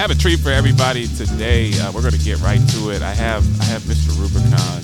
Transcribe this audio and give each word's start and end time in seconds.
I 0.00 0.02
have 0.04 0.10
a 0.10 0.14
treat 0.14 0.38
for 0.38 0.48
everybody 0.48 1.06
today. 1.08 1.78
Uh, 1.78 1.92
we're 1.92 2.00
going 2.00 2.14
to 2.14 2.24
get 2.24 2.40
right 2.40 2.66
to 2.70 2.88
it. 2.88 3.02
I 3.02 3.12
have 3.12 3.44
I 3.60 3.64
have 3.64 3.82
Mr. 3.82 4.18
Rubicon, 4.18 4.80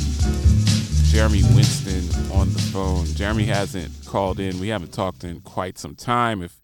Jeremy 1.10 1.42
Winston 1.54 2.30
on 2.30 2.52
the 2.52 2.58
phone. 2.58 3.06
Jeremy 3.06 3.44
hasn't 3.44 3.90
called 4.04 4.38
in. 4.38 4.60
We 4.60 4.68
haven't 4.68 4.92
talked 4.92 5.24
in 5.24 5.40
quite 5.40 5.78
some 5.78 5.94
time. 5.94 6.42
If 6.42 6.60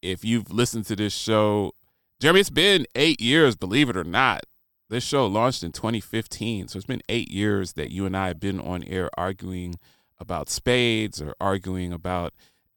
if 0.00 0.24
you've 0.24 0.50
listened 0.50 0.86
to 0.86 0.96
this 0.96 1.12
show, 1.12 1.72
Jeremy, 2.20 2.40
it's 2.40 2.48
been 2.48 2.86
eight 2.94 3.20
years, 3.20 3.54
believe 3.54 3.90
it 3.90 3.98
or 3.98 4.04
not. 4.04 4.44
This 4.88 5.04
show 5.04 5.26
launched 5.26 5.62
in 5.62 5.70
2015, 5.70 6.68
so 6.68 6.78
it's 6.78 6.86
been 6.86 7.02
eight 7.10 7.30
years 7.30 7.74
that 7.74 7.90
you 7.90 8.06
and 8.06 8.16
I 8.16 8.28
have 8.28 8.40
been 8.40 8.60
on 8.60 8.82
air 8.84 9.10
arguing 9.18 9.74
about 10.18 10.48
spades 10.48 11.20
or 11.20 11.34
arguing 11.38 11.92
about 11.92 12.32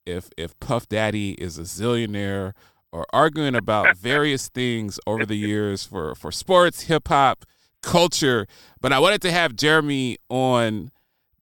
if 0.06 0.30
if 0.36 0.60
Puff 0.60 0.90
Daddy 0.90 1.32
is 1.36 1.58
a 1.58 1.62
zillionaire 1.62 2.52
or 2.94 3.06
arguing 3.12 3.56
about 3.56 3.98
various 3.98 4.48
things 4.48 5.00
over 5.06 5.26
the 5.26 5.36
years 5.36 5.84
for, 5.84 6.16
for 6.16 6.32
sports, 6.32 6.84
hip 6.84 7.08
hop, 7.10 7.44
culture. 7.82 8.48
But 8.80 8.94
I 8.94 9.00
wanted 9.00 9.22
to 9.24 9.32
have 9.32 9.56
Jeremy 9.56 10.20
on 10.30 10.92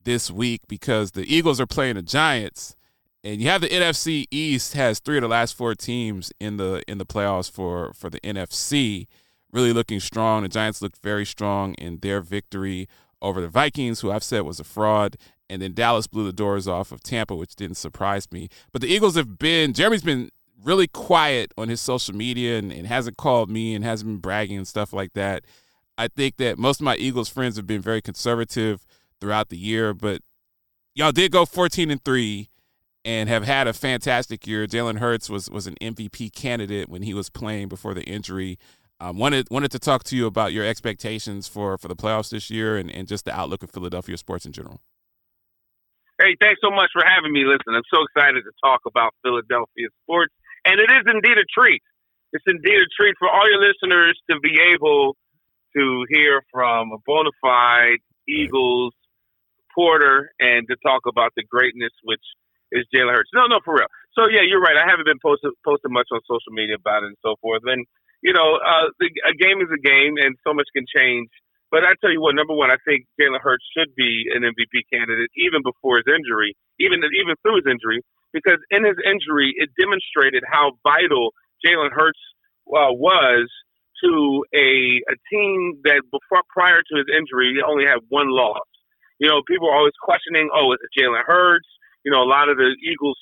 this 0.03 0.31
week 0.31 0.61
because 0.67 1.11
the 1.11 1.31
Eagles 1.31 1.59
are 1.59 1.67
playing 1.67 1.95
the 1.95 2.01
Giants. 2.01 2.75
And 3.23 3.39
you 3.39 3.49
have 3.49 3.61
the 3.61 3.69
NFC 3.69 4.25
East 4.31 4.73
has 4.73 4.99
three 4.99 5.17
of 5.17 5.21
the 5.21 5.27
last 5.27 5.55
four 5.55 5.75
teams 5.75 6.31
in 6.39 6.57
the 6.57 6.81
in 6.87 6.97
the 6.97 7.05
playoffs 7.05 7.51
for 7.51 7.93
for 7.93 8.09
the 8.09 8.19
NFC, 8.21 9.05
really 9.51 9.73
looking 9.73 9.99
strong. 9.99 10.41
The 10.41 10.49
Giants 10.49 10.81
looked 10.81 11.03
very 11.03 11.25
strong 11.25 11.75
in 11.75 11.99
their 11.99 12.21
victory 12.21 12.87
over 13.21 13.39
the 13.39 13.47
Vikings, 13.47 13.99
who 13.99 14.09
I've 14.09 14.23
said 14.23 14.41
was 14.41 14.59
a 14.59 14.63
fraud, 14.63 15.17
and 15.47 15.61
then 15.61 15.73
Dallas 15.73 16.07
blew 16.07 16.25
the 16.25 16.33
doors 16.33 16.67
off 16.67 16.91
of 16.91 17.03
Tampa, 17.03 17.35
which 17.35 17.55
didn't 17.55 17.77
surprise 17.77 18.31
me. 18.31 18.49
But 18.71 18.81
the 18.81 18.87
Eagles 18.87 19.13
have 19.15 19.37
been 19.37 19.73
Jeremy's 19.73 20.01
been 20.01 20.31
really 20.63 20.87
quiet 20.87 21.53
on 21.57 21.69
his 21.69 21.81
social 21.81 22.15
media 22.15 22.57
and, 22.57 22.71
and, 22.71 22.87
hasn't 22.87 23.17
called 23.17 23.49
me 23.49 23.73
and 23.73 23.83
hasn't 23.83 24.09
been 24.09 24.17
bragging 24.17 24.57
and 24.57 24.67
stuff 24.67 24.93
like 24.93 25.13
that. 25.13 25.43
I 25.97 26.07
think 26.07 26.37
that 26.37 26.57
most 26.57 26.79
of 26.79 26.85
my 26.85 26.95
Eagles 26.95 27.29
friends 27.29 27.55
have 27.57 27.67
been 27.67 27.81
very 27.81 28.01
conservative 28.01 28.85
throughout 29.19 29.49
the 29.49 29.57
year, 29.57 29.93
but 29.93 30.21
y'all 30.95 31.11
did 31.11 31.31
go 31.31 31.45
14 31.45 31.91
and 31.91 32.03
3 32.03 32.49
and 33.03 33.29
have 33.29 33.43
had 33.43 33.67
a 33.67 33.73
fantastic 33.73 34.45
year. 34.45 34.67
Jalen 34.67 34.99
Hurts 34.99 35.29
was 35.29 35.49
was 35.49 35.67
an 35.67 35.75
MVP 35.81 36.33
candidate 36.33 36.89
when 36.89 37.01
he 37.01 37.13
was 37.13 37.29
playing 37.29 37.67
before 37.67 37.93
the 37.93 38.03
injury. 38.03 38.57
Um, 38.99 39.17
wanted 39.17 39.47
wanted 39.49 39.71
to 39.71 39.79
talk 39.79 40.03
to 40.05 40.15
you 40.15 40.27
about 40.27 40.53
your 40.53 40.65
expectations 40.65 41.47
for 41.47 41.77
for 41.77 41.87
the 41.87 41.95
playoffs 41.95 42.29
this 42.29 42.49
year 42.49 42.77
and, 42.77 42.91
and 42.91 43.07
just 43.07 43.25
the 43.25 43.33
outlook 43.33 43.63
of 43.63 43.71
Philadelphia 43.71 44.17
sports 44.17 44.45
in 44.45 44.51
general. 44.51 44.81
Hey, 46.19 46.37
thanks 46.39 46.61
so 46.63 46.69
much 46.69 46.89
for 46.93 47.03
having 47.03 47.33
me. 47.33 47.43
Listen, 47.45 47.73
I'm 47.73 47.81
so 47.91 48.03
excited 48.03 48.43
to 48.43 48.51
talk 48.63 48.81
about 48.85 49.15
Philadelphia 49.23 49.87
sports 50.03 50.33
and 50.65 50.79
it 50.79 50.89
is 50.91 51.05
indeed 51.07 51.37
a 51.37 51.47
treat. 51.47 51.81
It's 52.33 52.45
indeed 52.47 52.79
a 52.79 52.89
treat 52.95 53.15
for 53.19 53.27
all 53.27 53.47
your 53.49 53.59
listeners 53.59 54.17
to 54.29 54.39
be 54.39 54.55
able 54.73 55.15
to 55.75 56.05
hear 56.09 56.41
from 56.51 56.91
a 56.91 56.99
bona 57.05 57.31
fide 57.41 57.99
Eagles 58.27 58.93
reporter 59.71 60.31
and 60.39 60.67
to 60.67 60.75
talk 60.83 61.03
about 61.07 61.31
the 61.35 61.43
greatness 61.43 61.91
which 62.03 62.23
is 62.71 62.87
Jalen 62.93 63.11
Hurts. 63.11 63.31
No, 63.33 63.47
no, 63.47 63.59
for 63.63 63.75
real. 63.75 63.91
So 64.15 64.27
yeah, 64.27 64.43
you're 64.43 64.63
right. 64.63 64.75
I 64.75 64.87
haven't 64.87 65.07
been 65.07 65.19
posted 65.23 65.51
posted 65.63 65.91
much 65.91 66.07
on 66.11 66.19
social 66.27 66.55
media 66.55 66.75
about 66.75 67.03
it 67.03 67.11
and 67.15 67.21
so 67.23 67.35
forth. 67.41 67.63
And 67.67 67.85
you 68.23 68.33
know, 68.33 68.59
uh, 68.61 68.93
the, 68.99 69.09
a 69.27 69.33
game 69.33 69.59
is 69.65 69.71
a 69.73 69.81
game, 69.81 70.15
and 70.21 70.37
so 70.45 70.53
much 70.53 70.69
can 70.75 70.85
change. 70.85 71.27
But 71.71 71.87
I 71.87 71.95
tell 72.03 72.11
you 72.11 72.19
what, 72.21 72.35
number 72.35 72.53
one, 72.53 72.69
I 72.69 72.77
think 72.83 73.07
Jalen 73.15 73.39
Hurts 73.39 73.63
should 73.71 73.95
be 73.95 74.27
an 74.35 74.43
MVP 74.43 74.91
candidate 74.91 75.31
even 75.39 75.63
before 75.63 76.03
his 76.03 76.07
injury, 76.07 76.55
even 76.79 76.99
even 76.99 77.35
through 77.41 77.63
his 77.63 77.67
injury, 77.67 78.03
because 78.33 78.59
in 78.71 78.85
his 78.85 78.97
injury, 79.03 79.53
it 79.57 79.69
demonstrated 79.79 80.43
how 80.47 80.73
vital 80.83 81.31
Jalen 81.65 81.91
Hurts 81.91 82.19
uh, 82.67 82.91
was 82.93 83.49
to 84.03 84.43
a, 84.55 85.01
a 85.05 85.15
team 85.29 85.77
that 85.85 86.01
before 86.09 86.41
prior 86.49 86.81
to 86.81 86.93
his 86.97 87.05
injury 87.13 87.53
he 87.53 87.61
only 87.61 87.85
had 87.85 88.01
one 88.09 88.29
loss. 88.29 88.65
You 89.19 89.29
know, 89.29 89.45
people 89.45 89.69
are 89.69 89.77
always 89.77 89.93
questioning, 90.01 90.49
oh, 90.49 90.73
is 90.73 90.79
it 90.81 90.91
Jalen 90.97 91.21
Hurts? 91.25 91.69
You 92.03 92.11
know, 92.11 92.23
a 92.23 92.29
lot 92.29 92.49
of 92.49 92.57
the 92.57 92.73
Eagles 92.81 93.17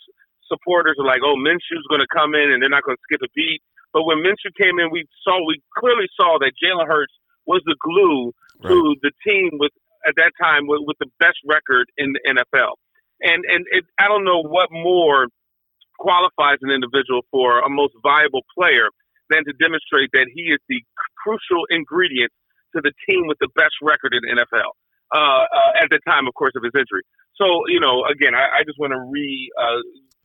supporters 0.47 0.95
are 0.97 1.05
like, 1.05 1.19
oh, 1.23 1.35
Minshew's 1.35 1.85
going 1.89 2.01
to 2.01 2.07
come 2.15 2.33
in 2.33 2.51
and 2.51 2.63
they're 2.63 2.71
not 2.71 2.83
going 2.83 2.95
to 2.95 3.05
skip 3.05 3.21
a 3.21 3.29
beat. 3.35 3.61
But 3.91 4.05
when 4.05 4.23
Minshew 4.23 4.53
came 4.55 4.79
in, 4.79 4.91
we 4.91 5.05
saw 5.25 5.41
we 5.45 5.61
clearly 5.77 6.07
saw 6.15 6.37
that 6.39 6.53
Jalen 6.55 6.87
Hurts 6.87 7.13
was 7.45 7.61
the 7.65 7.75
glue 7.81 8.31
right. 8.61 8.69
to 8.69 8.95
the 9.01 9.11
team 9.25 9.57
with 9.59 9.73
at 10.07 10.15
that 10.15 10.31
time 10.39 10.67
with, 10.67 10.81
with 10.85 10.97
the 10.99 11.09
best 11.19 11.37
record 11.43 11.91
in 11.97 12.13
the 12.13 12.21
NFL 12.29 12.79
and 13.21 13.43
and 13.47 13.65
it, 13.71 13.85
I 13.99 14.07
don't 14.07 14.23
know 14.23 14.41
what 14.41 14.69
more 14.71 15.27
qualifies 15.97 16.57
an 16.61 16.71
individual 16.71 17.21
for 17.31 17.59
a 17.59 17.69
most 17.69 17.93
viable 18.01 18.41
player 18.55 18.87
than 19.29 19.43
to 19.45 19.53
demonstrate 19.59 20.09
that 20.13 20.27
he 20.33 20.53
is 20.53 20.59
the 20.69 20.81
crucial 21.21 21.67
ingredient 21.69 22.31
to 22.75 22.81
the 22.81 22.91
team 23.07 23.27
with 23.27 23.37
the 23.39 23.49
best 23.55 23.75
record 23.81 24.13
in 24.13 24.21
the 24.23 24.41
NFL 24.41 24.71
uh, 25.13 25.19
uh, 25.19 25.83
at 25.83 25.89
the 25.89 25.99
time, 26.07 26.27
of 26.27 26.33
course, 26.33 26.53
of 26.55 26.63
his 26.63 26.71
injury. 26.73 27.03
So 27.35 27.67
you 27.67 27.79
know, 27.79 28.05
again, 28.05 28.33
I, 28.35 28.61
I 28.61 28.63
just 28.65 28.79
want 28.79 28.93
to 28.93 28.99
re. 28.99 29.49
Uh, 29.59 29.81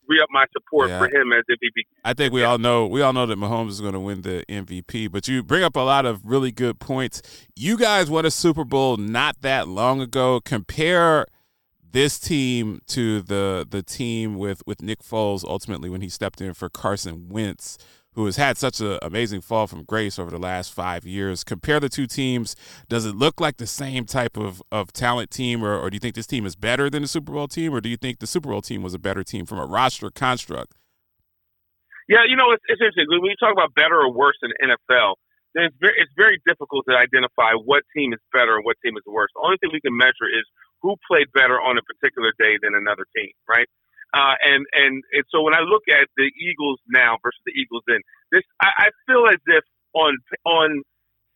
re 0.06 0.20
up 0.20 0.28
my 0.30 0.44
support 0.52 0.90
yeah. 0.90 0.98
for 0.98 1.06
him 1.06 1.32
as 1.32 1.44
MVP. 1.50 1.84
I 2.04 2.12
think 2.12 2.32
we 2.32 2.42
yeah. 2.42 2.48
all 2.48 2.58
know 2.58 2.86
we 2.86 3.02
all 3.02 3.14
know 3.14 3.24
that 3.26 3.38
Mahomes 3.38 3.70
is 3.70 3.80
going 3.80 3.94
to 3.94 4.00
win 4.00 4.22
the 4.22 4.44
MVP, 4.48 5.10
but 5.10 5.26
you 5.28 5.42
bring 5.42 5.62
up 5.62 5.76
a 5.76 5.80
lot 5.80 6.04
of 6.06 6.20
really 6.24 6.52
good 6.52 6.78
points. 6.78 7.22
You 7.56 7.76
guys 7.76 8.10
won 8.10 8.26
a 8.26 8.30
Super 8.30 8.64
Bowl 8.64 8.96
not 8.96 9.40
that 9.40 9.68
long 9.68 10.00
ago. 10.00 10.40
Compare 10.44 11.26
this 11.94 12.18
team 12.18 12.80
to 12.88 13.22
the 13.22 13.66
the 13.68 13.82
team 13.82 14.36
with 14.36 14.62
with 14.66 14.82
Nick 14.82 15.00
Foles 15.00 15.44
ultimately 15.44 15.88
when 15.88 16.00
he 16.00 16.08
stepped 16.08 16.40
in 16.40 16.52
for 16.52 16.68
Carson 16.68 17.28
Wentz 17.28 17.78
who 18.14 18.26
has 18.26 18.36
had 18.36 18.56
such 18.56 18.80
an 18.80 18.98
amazing 19.02 19.40
fall 19.40 19.66
from 19.66 19.84
grace 19.84 20.18
over 20.18 20.30
the 20.30 20.38
last 20.38 20.72
five 20.72 21.04
years. 21.04 21.42
Compare 21.42 21.80
the 21.80 21.88
two 21.88 22.06
teams. 22.06 22.54
Does 22.88 23.04
it 23.06 23.16
look 23.16 23.40
like 23.40 23.56
the 23.56 23.66
same 23.66 24.06
type 24.06 24.36
of, 24.36 24.62
of 24.70 24.92
talent 24.92 25.32
team, 25.32 25.64
or, 25.64 25.76
or 25.76 25.90
do 25.90 25.96
you 25.96 26.00
think 26.00 26.14
this 26.14 26.26
team 26.26 26.46
is 26.46 26.54
better 26.54 26.88
than 26.88 27.02
the 27.02 27.08
Super 27.08 27.32
Bowl 27.32 27.48
team, 27.48 27.74
or 27.74 27.80
do 27.80 27.88
you 27.88 27.96
think 27.96 28.20
the 28.20 28.28
Super 28.28 28.50
Bowl 28.50 28.62
team 28.62 28.82
was 28.82 28.94
a 28.94 29.00
better 29.00 29.24
team 29.24 29.46
from 29.46 29.58
a 29.58 29.66
roster 29.66 30.10
construct? 30.10 30.74
Yeah, 32.08 32.22
you 32.28 32.36
know, 32.36 32.52
it's, 32.52 32.62
it's 32.68 32.80
interesting. 32.80 33.06
When 33.08 33.24
you 33.24 33.34
talk 33.40 33.52
about 33.52 33.74
better 33.74 33.98
or 33.98 34.12
worse 34.12 34.38
in 34.42 34.50
NFL, 34.62 35.16
then 35.54 35.64
it's 35.64 35.76
very, 35.80 35.94
it's 35.98 36.12
very 36.16 36.38
difficult 36.46 36.84
to 36.88 36.94
identify 36.94 37.54
what 37.54 37.82
team 37.96 38.12
is 38.12 38.20
better 38.32 38.54
and 38.54 38.64
what 38.64 38.76
team 38.84 38.94
is 38.96 39.02
worse. 39.06 39.30
The 39.34 39.42
only 39.42 39.56
thing 39.58 39.70
we 39.72 39.80
can 39.80 39.96
measure 39.96 40.30
is 40.30 40.46
who 40.84 41.00
played 41.08 41.32
better 41.32 41.56
on 41.56 41.80
a 41.80 41.84
particular 41.88 42.36
day 42.36 42.60
than 42.60 42.76
another 42.76 43.08
team, 43.16 43.32
right? 43.48 43.66
Uh, 44.12 44.36
and, 44.44 44.62
and 44.76 45.02
and 45.10 45.24
so 45.32 45.42
when 45.42 45.56
I 45.56 45.64
look 45.64 45.82
at 45.90 46.06
the 46.14 46.30
Eagles 46.38 46.78
now 46.86 47.16
versus 47.24 47.40
the 47.48 47.56
Eagles 47.56 47.82
then, 47.88 47.98
this 48.30 48.44
I, 48.62 48.86
I 48.86 48.88
feel 49.08 49.26
as 49.26 49.40
if 49.48 49.64
on 49.96 50.14
on 50.46 50.84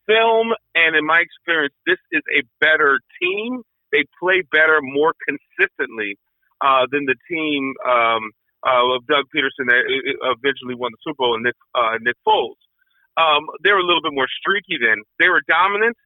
film 0.07 0.53
and 0.77 0.95
in 0.95 1.03
my 1.03 1.19
experience, 1.19 1.73
this 1.83 1.99
is 2.13 2.21
a 2.31 2.45
better 2.61 3.01
team. 3.19 3.65
They 3.91 4.05
play 4.21 4.45
better 4.47 4.79
more 4.79 5.11
consistently 5.27 6.15
uh, 6.61 6.85
than 6.93 7.03
the 7.03 7.17
team 7.27 7.73
um, 7.83 8.31
uh, 8.63 8.95
of 8.95 9.03
Doug 9.11 9.27
Pederson 9.33 9.67
that 9.67 9.83
eventually 10.37 10.77
won 10.77 10.93
the 10.93 11.01
Super 11.03 11.19
Bowl 11.19 11.35
and 11.35 11.43
Nick 11.43 11.57
uh, 11.75 11.97
Nick 11.99 12.15
Foles. 12.23 12.61
Um, 13.19 13.43
they 13.65 13.75
were 13.75 13.83
a 13.83 13.87
little 13.87 14.05
bit 14.05 14.15
more 14.15 14.29
streaky 14.39 14.79
then. 14.79 15.03
They 15.19 15.27
were 15.27 15.43
dominant, 15.51 15.97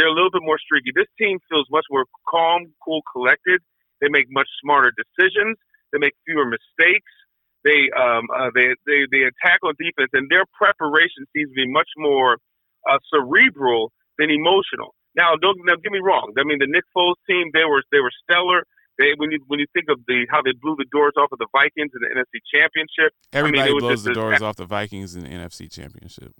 they're 0.00 0.08
a 0.08 0.16
little 0.16 0.32
bit 0.32 0.40
more 0.40 0.56
streaky. 0.56 0.96
This 0.96 1.12
team 1.20 1.36
feels 1.52 1.68
much 1.68 1.84
more 1.92 2.08
calm, 2.24 2.72
cool, 2.80 3.04
collected. 3.12 3.60
They 4.00 4.08
make 4.08 4.32
much 4.32 4.48
smarter 4.64 4.88
decisions. 4.96 5.60
They 5.92 6.00
make 6.00 6.16
fewer 6.24 6.48
mistakes. 6.48 7.12
They 7.60 7.92
um, 7.92 8.24
uh, 8.32 8.48
they, 8.56 8.72
they 8.88 9.04
they 9.12 9.28
attack 9.28 9.60
on 9.60 9.76
defense, 9.76 10.08
and 10.16 10.32
their 10.32 10.48
preparation 10.56 11.28
seems 11.36 11.52
to 11.52 11.58
be 11.60 11.68
much 11.68 11.92
more 12.00 12.40
uh, 12.88 12.96
cerebral 13.12 13.92
than 14.16 14.32
emotional. 14.32 14.96
Now, 15.12 15.36
don't 15.36 15.60
now 15.68 15.76
get 15.76 15.92
me 15.92 16.00
wrong. 16.00 16.32
I 16.40 16.48
mean, 16.48 16.56
the 16.56 16.70
Nick 16.72 16.88
Foles 16.96 17.20
team 17.28 17.52
they 17.52 17.68
were 17.68 17.84
they 17.92 18.00
were 18.00 18.12
stellar. 18.24 18.64
They, 18.96 19.12
when 19.16 19.30
you 19.30 19.44
when 19.48 19.60
you 19.60 19.66
think 19.76 19.92
of 19.92 20.00
the 20.08 20.24
how 20.32 20.40
they 20.40 20.56
blew 20.56 20.76
the 20.80 20.88
doors 20.88 21.12
off 21.20 21.28
of 21.32 21.38
the 21.38 21.48
Vikings 21.52 21.92
in 21.92 22.00
the 22.00 22.08
NFC 22.16 22.40
Championship, 22.48 23.12
everybody 23.32 23.68
I 23.68 23.72
mean, 23.76 23.78
blows 23.80 24.04
the 24.04 24.14
doors 24.14 24.40
off 24.40 24.56
the 24.56 24.64
Vikings 24.64 25.14
in 25.14 25.24
the 25.24 25.28
NFC 25.28 25.70
Championship. 25.70 26.32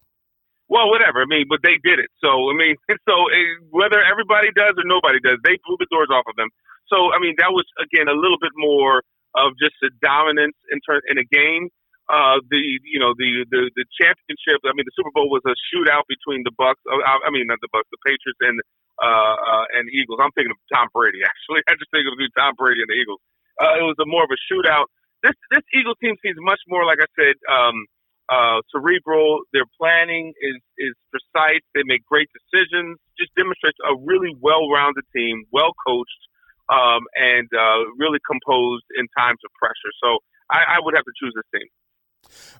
Well, 0.71 0.89
whatever. 0.89 1.21
I 1.21 1.29
mean, 1.29 1.51
but 1.51 1.61
they 1.67 1.83
did 1.83 1.99
it. 1.99 2.09
So 2.23 2.31
I 2.51 2.55
mean, 2.55 2.77
so 3.09 3.15
eh, 3.35 3.59
whether 3.75 4.01
everybody 4.01 4.55
does 4.55 4.79
or 4.79 4.87
nobody 4.87 5.19
does, 5.21 5.43
they 5.45 5.59
blew 5.67 5.77
the 5.83 5.91
doors 5.91 6.09
off 6.15 6.25
of 6.31 6.37
them. 6.39 6.49
So 6.89 7.13
I 7.13 7.19
mean, 7.19 7.35
that 7.43 7.51
was 7.53 7.67
again 7.83 8.09
a 8.09 8.17
little 8.17 8.39
bit 8.41 8.55
more 8.57 9.03
of 9.37 9.53
just 9.59 9.75
the 9.83 9.91
dominance 10.01 10.57
in 10.71 10.79
turn 10.87 11.03
in 11.11 11.19
a 11.19 11.27
game. 11.29 11.69
Uh, 12.11 12.43
the 12.51 12.63
you 12.87 12.99
know 13.03 13.15
the, 13.19 13.47
the 13.51 13.71
the 13.75 13.87
championship. 13.99 14.63
I 14.67 14.75
mean, 14.75 14.87
the 14.87 14.95
Super 14.95 15.11
Bowl 15.15 15.31
was 15.31 15.43
a 15.47 15.55
shootout 15.71 16.07
between 16.11 16.43
the 16.47 16.55
Bucks. 16.55 16.83
Uh, 16.87 17.03
I, 17.03 17.19
I 17.27 17.31
mean, 17.35 17.47
not 17.51 17.59
the 17.63 17.71
Bucks, 17.75 17.91
the 17.91 18.03
Patriots 18.07 18.43
and 18.43 18.59
uh, 19.03 19.37
uh, 19.39 19.67
and 19.79 19.91
Eagles. 19.91 20.19
I'm 20.23 20.35
thinking 20.39 20.55
of 20.55 20.61
Tom 20.75 20.91
Brady. 20.95 21.23
Actually, 21.27 21.67
I 21.71 21.75
just 21.79 21.91
think 21.91 22.07
of 22.07 22.15
Tom 22.39 22.55
Brady 22.59 22.83
and 22.83 22.91
the 22.91 22.99
Eagles. 22.99 23.23
uh, 23.63 23.79
it 23.79 23.87
was 23.87 23.99
a 24.03 24.07
more 24.07 24.27
of 24.27 24.31
a 24.35 24.41
shootout. 24.51 24.91
This 25.23 25.35
this 25.51 25.67
Eagles 25.75 25.99
team 26.03 26.19
seems 26.23 26.39
much 26.43 26.63
more 26.71 26.87
like 26.87 26.99
I 27.03 27.11
said, 27.19 27.39
um, 27.51 27.87
uh, 28.31 28.63
cerebral. 28.71 29.43
Their 29.53 29.67
planning 29.79 30.33
is 30.41 30.59
is 30.79 30.95
precise. 31.11 31.63
They 31.75 31.83
make 31.85 32.07
great 32.07 32.29
decisions. 32.33 32.99
Just 33.19 33.35
demonstrates 33.35 33.79
a 33.85 33.95
really 34.07 34.33
well-rounded 34.41 35.05
team, 35.15 35.45
well 35.53 35.73
coached, 35.87 36.23
um, 36.71 37.03
and 37.19 37.49
uh, 37.53 37.91
really 37.99 38.23
composed 38.25 38.87
in 38.97 39.07
times 39.19 39.39
of 39.45 39.51
pressure. 39.59 39.93
So 40.03 40.19
I, 40.51 40.77
I 40.77 40.79
would 40.81 40.95
have 40.95 41.05
to 41.05 41.15
choose 41.19 41.35
this 41.35 41.49
team. 41.53 41.69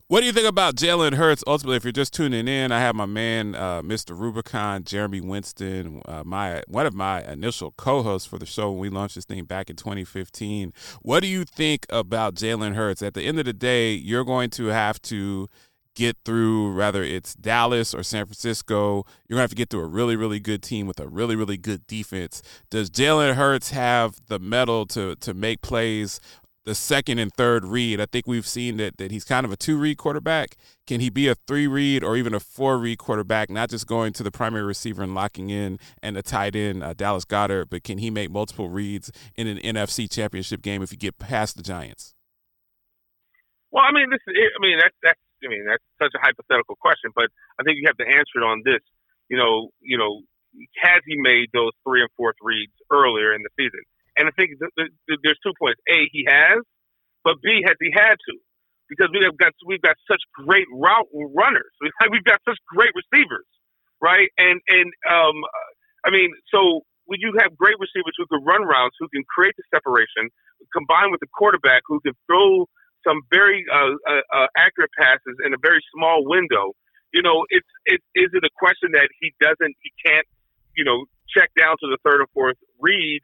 What 0.09 0.21
do 0.21 0.27
you 0.27 0.33
think 0.33 0.49
about 0.49 0.75
Jalen 0.77 1.15
Hurts? 1.15 1.45
Ultimately, 1.47 1.77
if 1.77 1.85
you're 1.85 1.93
just 1.93 2.13
tuning 2.13 2.49
in, 2.49 2.73
I 2.73 2.81
have 2.81 2.95
my 2.95 3.07
man, 3.07 3.55
uh, 3.55 3.83
Mr. 3.83 4.19
Rubicon, 4.19 4.85
Jeremy 4.85 5.21
Winston, 5.21 6.03
uh, 6.07 6.23
my 6.25 6.63
one 6.67 6.87
of 6.87 6.95
my 6.95 7.23
initial 7.31 7.73
co-hosts 7.73 8.29
for 8.29 8.39
the 8.39 8.47
show 8.47 8.71
when 8.71 8.81
we 8.81 8.89
launched 8.89 9.15
this 9.15 9.25
thing 9.25 9.45
back 9.45 9.71
in 9.71 9.77
2015. 9.77 10.73
What 11.03 11.21
do 11.21 11.29
you 11.29 11.45
think 11.45 11.87
about 11.91 12.35
Jalen 12.35 12.75
Hurts? 12.75 13.03
At 13.03 13.15
the 13.15 13.23
end 13.23 13.39
of 13.39 13.45
the 13.45 13.53
day, 13.53 13.93
you're 13.93 14.25
going 14.25 14.51
to 14.51 14.67
have 14.67 15.01
to 15.03 15.49
get 15.95 16.17
through 16.25 16.75
whether 16.75 17.03
it's 17.03 17.35
Dallas 17.35 17.93
or 17.93 18.03
San 18.03 18.25
Francisco. 18.25 19.05
You're 19.29 19.37
gonna 19.37 19.43
have 19.43 19.51
to 19.51 19.57
get 19.57 19.71
through 19.71 19.83
a 19.83 19.87
really, 19.87 20.17
really 20.17 20.41
good 20.41 20.63
team 20.63 20.87
with 20.87 21.01
a 21.01 21.09
really, 21.09 21.37
really 21.37 21.57
good 21.57 21.87
defense. 21.87 22.43
Does 22.71 22.91
Jalen 22.91 23.35
Hurts 23.35 23.71
have 23.71 24.21
the 24.29 24.39
mettle 24.39 24.87
to 24.87 25.17
to 25.17 25.35
make 25.35 25.63
plays 25.63 26.21
the 26.65 26.75
second 26.75 27.19
and 27.19 27.33
third 27.33 27.65
read. 27.65 28.01
I 28.01 28.07
think 28.07 28.27
we've 28.27 28.47
seen 28.47 28.77
that 28.77 28.99
that 28.99 29.11
he's 29.11 29.25
kind 29.25 29.47
of 29.47 29.53
a 29.53 29.57
two 29.57 29.79
read 29.79 29.97
quarterback. 29.97 30.57
Can 30.87 31.01
he 31.01 31.11
be 31.11 31.29
a 31.29 31.35
three 31.35 31.67
read 31.67 32.05
or 32.05 32.17
even 32.17 32.35
a 32.35 32.41
four 32.41 32.79
read 32.79 32.99
quarterback? 32.99 33.51
Not 33.51 33.71
just 33.71 33.87
going 33.87 34.13
to 34.15 34.23
the 34.23 34.31
primary 34.31 34.65
receiver 34.65 35.03
and 35.03 35.15
locking 35.15 35.51
in 35.51 35.79
and 36.03 36.17
the 36.17 36.23
tight 36.23 36.55
end 36.55 36.83
uh, 36.83 36.95
Dallas 36.95 37.25
Goedert, 37.25 37.71
but 37.71 37.85
can 37.85 37.99
he 37.99 38.11
make 38.11 38.31
multiple 38.31 38.69
reads 38.69 39.11
in 39.37 39.47
an 39.47 39.59
NFC 39.59 40.11
Championship 40.11 40.63
game 40.63 40.83
if 40.83 40.93
you 40.93 40.99
get 40.99 41.19
past 41.19 41.57
the 41.57 41.63
Giants? 41.63 42.15
Well, 43.71 43.85
I 43.85 43.93
mean, 43.93 44.11
this 44.11 44.21
is, 44.27 44.35
I 44.37 44.61
mean 44.61 44.79
that's 44.79 44.97
that's 45.03 45.21
I 45.45 45.49
mean 45.49 45.65
that's 45.67 45.85
such 46.03 46.13
a 46.15 46.21
hypothetical 46.21 46.77
question, 46.77 47.11
but 47.15 47.31
I 47.59 47.63
think 47.63 47.79
you 47.81 47.85
have 47.87 47.97
to 47.99 48.07
answer 48.07 48.37
it 48.37 48.45
on 48.45 48.63
this. 48.65 48.83
You 49.29 49.39
know, 49.39 49.71
you 49.81 49.97
know, 49.97 50.23
has 50.83 51.01
he 51.07 51.17
made 51.17 51.49
those 51.55 51.73
three 51.87 52.03
and 52.03 52.11
fourth 52.17 52.37
reads 52.43 52.73
earlier 52.91 53.33
in 53.33 53.43
the 53.43 53.51
season? 53.57 53.81
And 54.21 54.29
I 54.29 54.33
think 54.37 54.53
th- 54.61 54.77
th- 54.77 55.21
there's 55.25 55.41
two 55.41 55.57
points. 55.57 55.81
A, 55.89 56.05
he 56.13 56.29
has, 56.29 56.61
but 57.25 57.41
B, 57.41 57.65
has 57.65 57.77
he 57.81 57.89
had 57.89 58.21
to? 58.21 58.35
Because 58.93 59.09
we 59.17 59.25
have 59.25 59.39
got 59.41 59.57
we've 59.65 59.81
got 59.81 59.97
such 60.05 60.21
great 60.45 60.69
route 60.69 61.09
runners. 61.15 61.73
We've 62.13 62.27
got 62.27 62.43
such 62.45 62.59
great 62.69 62.91
receivers, 62.93 63.47
right? 64.03 64.29
And 64.37 64.61
and 64.69 64.91
um, 65.09 65.41
I 66.05 66.11
mean, 66.11 66.35
so 66.53 66.83
when 67.07 67.23
you 67.23 67.33
have 67.39 67.57
great 67.57 67.79
receivers 67.79 68.13
who 68.19 68.27
can 68.27 68.43
run 68.45 68.67
routes, 68.67 68.99
who 68.99 69.09
can 69.15 69.23
create 69.31 69.55
the 69.57 69.65
separation, 69.73 70.29
combined 70.75 71.15
with 71.15 71.23
the 71.23 71.31
quarterback 71.33 71.87
who 71.87 72.03
can 72.03 72.13
throw 72.27 72.67
some 73.07 73.23
very 73.33 73.65
uh, 73.73 73.95
uh, 74.11 74.25
uh, 74.35 74.49
accurate 74.59 74.91
passes 74.99 75.39
in 75.47 75.55
a 75.55 75.61
very 75.63 75.81
small 75.95 76.27
window, 76.27 76.75
you 77.15 77.23
know, 77.23 77.47
it's 77.51 77.71
it 77.87 78.03
is 78.15 78.31
it 78.35 78.45
a 78.45 78.53
question 78.59 78.93
that 78.93 79.09
he 79.23 79.33
doesn't, 79.41 79.75
he 79.81 79.91
can't, 80.05 80.27
you 80.77 80.85
know, 80.85 81.07
check 81.31 81.51
down 81.59 81.77
to 81.81 81.87
the 81.87 81.99
third 82.05 82.21
or 82.21 82.29
fourth 82.35 82.59
read 82.79 83.23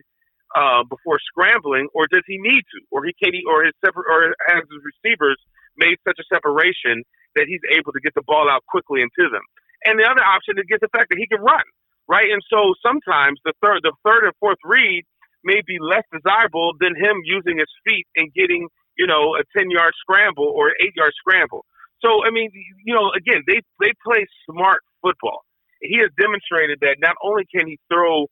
uh, 0.57 0.83
before 0.89 1.21
scrambling, 1.21 1.87
or 1.93 2.09
does 2.09 2.25
he 2.27 2.41
need 2.41 2.65
to, 2.73 2.81
or 2.91 3.05
he 3.05 3.13
can 3.13 3.37
he, 3.37 3.45
or 3.45 3.63
his 3.63 3.77
separ- 3.85 4.09
or 4.09 4.33
has 4.49 4.65
his 4.65 4.81
receivers 4.81 5.37
made 5.77 6.01
such 6.09 6.17
a 6.17 6.27
separation 6.33 7.05
that 7.37 7.45
he's 7.45 7.61
able 7.77 7.93
to 7.93 8.01
get 8.01 8.17
the 8.17 8.25
ball 8.25 8.49
out 8.49 8.65
quickly 8.65 9.05
into 9.05 9.29
them. 9.29 9.45
And 9.85 10.01
the 10.01 10.09
other 10.09 10.25
option 10.25 10.57
is 10.57 10.65
get 10.65 10.81
the 10.81 10.89
fact 10.89 11.13
that 11.13 11.21
he 11.21 11.29
can 11.29 11.45
run, 11.45 11.63
right? 12.09 12.33
And 12.33 12.41
so 12.49 12.73
sometimes 12.81 13.37
the 13.45 13.53
third, 13.61 13.85
the 13.85 13.93
third 14.01 14.25
and 14.25 14.33
fourth 14.41 14.57
read 14.65 15.05
may 15.45 15.61
be 15.69 15.77
less 15.79 16.03
desirable 16.09 16.73
than 16.81 16.97
him 16.97 17.21
using 17.29 17.61
his 17.61 17.71
feet 17.85 18.09
and 18.17 18.33
getting, 18.33 18.67
you 18.97 19.07
know, 19.07 19.37
a 19.37 19.45
ten 19.53 19.69
yard 19.69 19.93
scramble 20.01 20.49
or 20.49 20.73
eight 20.81 20.97
yard 20.97 21.13
scramble. 21.21 21.69
So 22.01 22.25
I 22.25 22.33
mean, 22.33 22.49
you 22.85 22.97
know, 22.97 23.13
again, 23.13 23.45
they 23.47 23.61
they 23.79 23.93
play 24.01 24.25
smart 24.49 24.81
football. 25.05 25.45
He 25.85 26.01
has 26.01 26.09
demonstrated 26.17 26.81
that 26.81 26.97
not 26.99 27.21
only 27.23 27.45
can 27.45 27.69
he 27.69 27.79
throw 27.93 28.27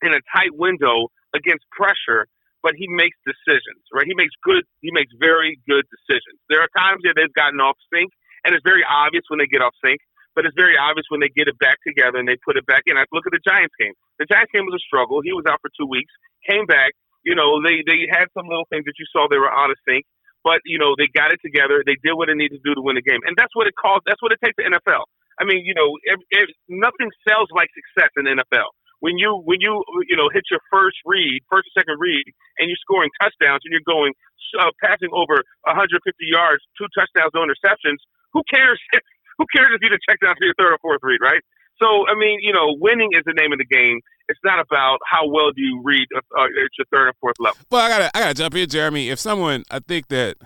in 0.00 0.16
a 0.16 0.20
tight 0.34 0.56
window, 0.56 1.12
against 1.34 1.64
pressure, 1.70 2.26
but 2.62 2.76
he 2.76 2.86
makes 2.88 3.16
decisions, 3.24 3.80
right? 3.92 4.06
He 4.06 4.14
makes 4.14 4.34
good, 4.44 4.64
he 4.80 4.90
makes 4.92 5.12
very 5.16 5.58
good 5.68 5.84
decisions. 5.88 6.38
There 6.48 6.60
are 6.60 6.70
times 6.76 7.02
that 7.04 7.16
they've 7.16 7.32
gotten 7.32 7.60
off 7.60 7.76
sync, 7.92 8.12
and 8.44 8.54
it's 8.54 8.64
very 8.64 8.84
obvious 8.84 9.24
when 9.28 9.40
they 9.40 9.48
get 9.48 9.64
off 9.64 9.72
sync, 9.84 10.00
but 10.34 10.46
it's 10.46 10.56
very 10.56 10.76
obvious 10.76 11.06
when 11.08 11.20
they 11.20 11.32
get 11.32 11.48
it 11.48 11.58
back 11.58 11.80
together 11.82 12.18
and 12.20 12.28
they 12.28 12.38
put 12.44 12.56
it 12.56 12.64
back 12.66 12.86
in. 12.86 12.96
I 12.96 13.04
look 13.12 13.26
at 13.26 13.34
the 13.34 13.42
Giants 13.42 13.74
game. 13.80 13.96
The 14.22 14.26
Giants 14.28 14.52
game 14.54 14.64
was 14.64 14.78
a 14.78 14.84
struggle. 14.84 15.20
He 15.24 15.32
was 15.32 15.44
out 15.48 15.58
for 15.60 15.70
two 15.74 15.88
weeks, 15.88 16.12
came 16.46 16.66
back. 16.66 16.94
You 17.24 17.36
know, 17.36 17.60
they 17.60 17.84
they 17.84 18.08
had 18.08 18.32
some 18.32 18.48
little 18.48 18.64
things 18.72 18.88
that 18.88 18.96
you 18.96 19.04
saw 19.12 19.28
they 19.28 19.36
were 19.36 19.52
out 19.52 19.68
of 19.68 19.76
sync, 19.84 20.08
but 20.40 20.64
you 20.64 20.80
know 20.80 20.96
they 20.96 21.08
got 21.12 21.32
it 21.32 21.40
together. 21.44 21.84
They 21.84 22.00
did 22.00 22.16
what 22.16 22.32
they 22.32 22.36
needed 22.38 22.56
to 22.56 22.64
do 22.64 22.72
to 22.72 22.80
win 22.80 22.96
the 22.96 23.04
game, 23.04 23.20
and 23.28 23.36
that's 23.36 23.52
what 23.52 23.68
it 23.68 23.76
calls. 23.76 24.00
That's 24.08 24.20
what 24.24 24.32
it 24.32 24.40
takes 24.40 24.56
the 24.56 24.64
NFL. 24.64 25.04
I 25.40 25.44
mean, 25.44 25.64
you 25.64 25.72
know, 25.72 25.96
if, 26.04 26.20
if 26.30 26.48
nothing 26.68 27.08
sells 27.24 27.48
like 27.52 27.68
success 27.72 28.12
in 28.16 28.28
NFL 28.28 28.72
when 29.00 29.18
you 29.18 29.40
when 29.44 29.60
you 29.60 29.82
you 30.08 30.16
know 30.16 30.28
hit 30.32 30.44
your 30.52 30.60
first 30.70 30.96
read, 31.04 31.40
first 31.48 31.68
or 31.68 31.80
second 31.80 31.96
read, 31.98 32.24
and 32.60 32.68
you're 32.68 32.80
scoring 32.80 33.10
touchdowns 33.20 33.64
and 33.64 33.72
you're 33.72 33.84
going 33.88 34.12
uh, 34.60 34.70
passing 34.80 35.10
over 35.12 35.40
150 35.68 36.00
yards, 36.24 36.62
two 36.76 36.88
touchdowns, 36.96 37.32
no 37.34 37.44
interceptions. 37.44 38.00
Who 38.32 38.42
cares? 38.48 38.80
who 39.38 39.44
cares 39.52 39.72
if 39.72 39.80
you 39.80 39.88
just 39.88 40.04
check 40.04 40.20
down 40.20 40.36
to 40.36 40.44
your 40.44 40.54
third 40.60 40.76
or 40.76 40.80
fourth 40.84 41.00
read, 41.02 41.20
right? 41.24 41.40
So 41.80 42.06
I 42.06 42.14
mean, 42.14 42.38
you 42.44 42.52
know, 42.52 42.76
winning 42.78 43.10
is 43.16 43.24
the 43.24 43.34
name 43.34 43.52
of 43.52 43.58
the 43.58 43.68
game. 43.68 44.00
It's 44.28 44.40
not 44.44 44.60
about 44.60 45.00
how 45.08 45.26
well 45.26 45.50
do 45.50 45.62
you 45.62 45.80
read 45.82 46.06
uh, 46.14 46.20
uh 46.38 46.44
at 46.44 46.72
your 46.78 46.86
third 46.92 47.08
or 47.08 47.14
fourth 47.20 47.36
level. 47.40 47.58
Well, 47.70 47.80
I 47.80 47.88
gotta 47.88 48.10
I 48.14 48.20
gotta 48.20 48.34
jump 48.34 48.54
in, 48.54 48.68
Jeremy. 48.68 49.08
If 49.08 49.18
someone, 49.18 49.64
I 49.70 49.80
think 49.80 50.08
that 50.08 50.36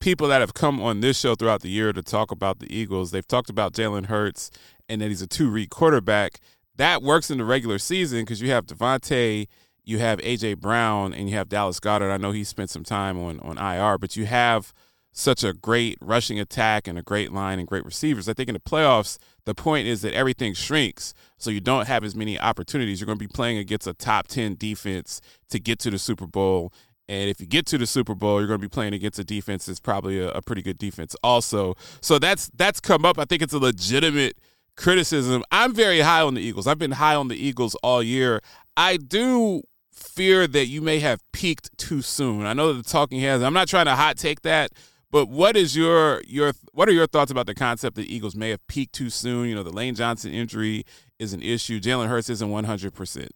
people 0.00 0.28
that 0.28 0.40
have 0.40 0.54
come 0.54 0.80
on 0.80 1.00
this 1.00 1.18
show 1.18 1.34
throughout 1.34 1.62
the 1.62 1.70
year 1.70 1.92
to 1.92 2.02
talk 2.02 2.30
about 2.30 2.58
the 2.58 2.74
Eagles, 2.74 3.10
they've 3.10 3.26
talked 3.26 3.50
about 3.50 3.72
Jalen 3.72 4.06
Hurts 4.06 4.50
and 4.88 5.00
that 5.00 5.08
he's 5.08 5.22
a 5.22 5.26
two 5.26 5.48
read 5.48 5.70
quarterback 5.70 6.40
that 6.78 7.02
works 7.02 7.30
in 7.30 7.38
the 7.38 7.44
regular 7.44 7.78
season 7.78 8.20
because 8.20 8.40
you 8.40 8.50
have 8.50 8.66
DeVonta, 8.66 9.46
you 9.84 9.98
have 9.98 10.18
AJ 10.20 10.58
Brown, 10.58 11.12
and 11.12 11.28
you 11.28 11.36
have 11.36 11.48
Dallas 11.48 11.78
Goedert. 11.80 12.10
I 12.10 12.16
know 12.16 12.30
he 12.30 12.44
spent 12.44 12.70
some 12.70 12.84
time 12.84 13.18
on 13.18 13.38
on 13.40 13.58
IR, 13.58 13.98
but 13.98 14.16
you 14.16 14.26
have 14.26 14.72
such 15.12 15.42
a 15.42 15.52
great 15.52 15.98
rushing 16.00 16.38
attack 16.38 16.86
and 16.86 16.96
a 16.96 17.02
great 17.02 17.32
line 17.32 17.58
and 17.58 17.66
great 17.66 17.84
receivers. 17.84 18.28
I 18.28 18.34
think 18.34 18.48
in 18.48 18.52
the 18.52 18.60
playoffs, 18.60 19.18
the 19.44 19.54
point 19.54 19.88
is 19.88 20.02
that 20.02 20.14
everything 20.14 20.54
shrinks, 20.54 21.12
so 21.36 21.50
you 21.50 21.60
don't 21.60 21.86
have 21.86 22.04
as 22.04 22.14
many 22.14 22.38
opportunities. 22.38 23.00
You're 23.00 23.06
going 23.06 23.18
to 23.18 23.24
be 23.24 23.32
playing 23.32 23.58
against 23.58 23.86
a 23.86 23.94
top 23.94 24.28
ten 24.28 24.54
defense 24.54 25.20
to 25.50 25.58
get 25.58 25.78
to 25.80 25.90
the 25.90 25.98
Super 25.98 26.26
Bowl. 26.26 26.72
And 27.08 27.30
if 27.30 27.40
you 27.40 27.46
get 27.46 27.64
to 27.66 27.78
the 27.78 27.86
Super 27.86 28.14
Bowl, 28.14 28.38
you're 28.38 28.46
going 28.46 28.60
to 28.60 28.64
be 28.64 28.68
playing 28.68 28.92
against 28.92 29.18
a 29.18 29.24
defense 29.24 29.64
that's 29.64 29.80
probably 29.80 30.20
a, 30.20 30.28
a 30.30 30.42
pretty 30.42 30.62
good 30.62 30.78
defense, 30.78 31.16
also. 31.24 31.74
So 32.00 32.18
that's 32.18 32.50
that's 32.54 32.78
come 32.78 33.04
up. 33.04 33.18
I 33.18 33.24
think 33.24 33.42
it's 33.42 33.54
a 33.54 33.58
legitimate 33.58 34.36
criticism. 34.78 35.42
I'm 35.50 35.74
very 35.74 36.00
high 36.00 36.22
on 36.22 36.34
the 36.34 36.40
Eagles. 36.40 36.66
I've 36.66 36.78
been 36.78 36.92
high 36.92 37.14
on 37.14 37.28
the 37.28 37.36
Eagles 37.36 37.74
all 37.82 38.02
year. 38.02 38.40
I 38.76 38.96
do 38.96 39.62
fear 39.92 40.46
that 40.46 40.66
you 40.66 40.80
may 40.80 41.00
have 41.00 41.20
peaked 41.32 41.76
too 41.76 42.00
soon. 42.00 42.46
I 42.46 42.52
know 42.54 42.72
that 42.72 42.84
the 42.84 42.88
talking 42.88 43.20
heads. 43.20 43.42
I'm 43.42 43.52
not 43.52 43.68
trying 43.68 43.86
to 43.86 43.96
hot 43.96 44.16
take 44.16 44.42
that, 44.42 44.70
but 45.10 45.28
what 45.28 45.56
is 45.56 45.76
your 45.76 46.22
your 46.26 46.52
what 46.72 46.88
are 46.88 46.92
your 46.92 47.08
thoughts 47.08 47.30
about 47.30 47.46
the 47.46 47.54
concept 47.54 47.96
that 47.96 48.06
Eagles 48.06 48.36
may 48.36 48.50
have 48.50 48.64
peaked 48.68 48.94
too 48.94 49.10
soon? 49.10 49.48
You 49.48 49.56
know, 49.56 49.64
the 49.64 49.72
Lane 49.72 49.96
Johnson 49.96 50.32
injury 50.32 50.84
is 51.18 51.32
an 51.32 51.42
issue. 51.42 51.80
Jalen 51.80 52.06
Hurts 52.06 52.30
isn't 52.30 52.48
100. 52.48 52.94
percent 52.94 53.32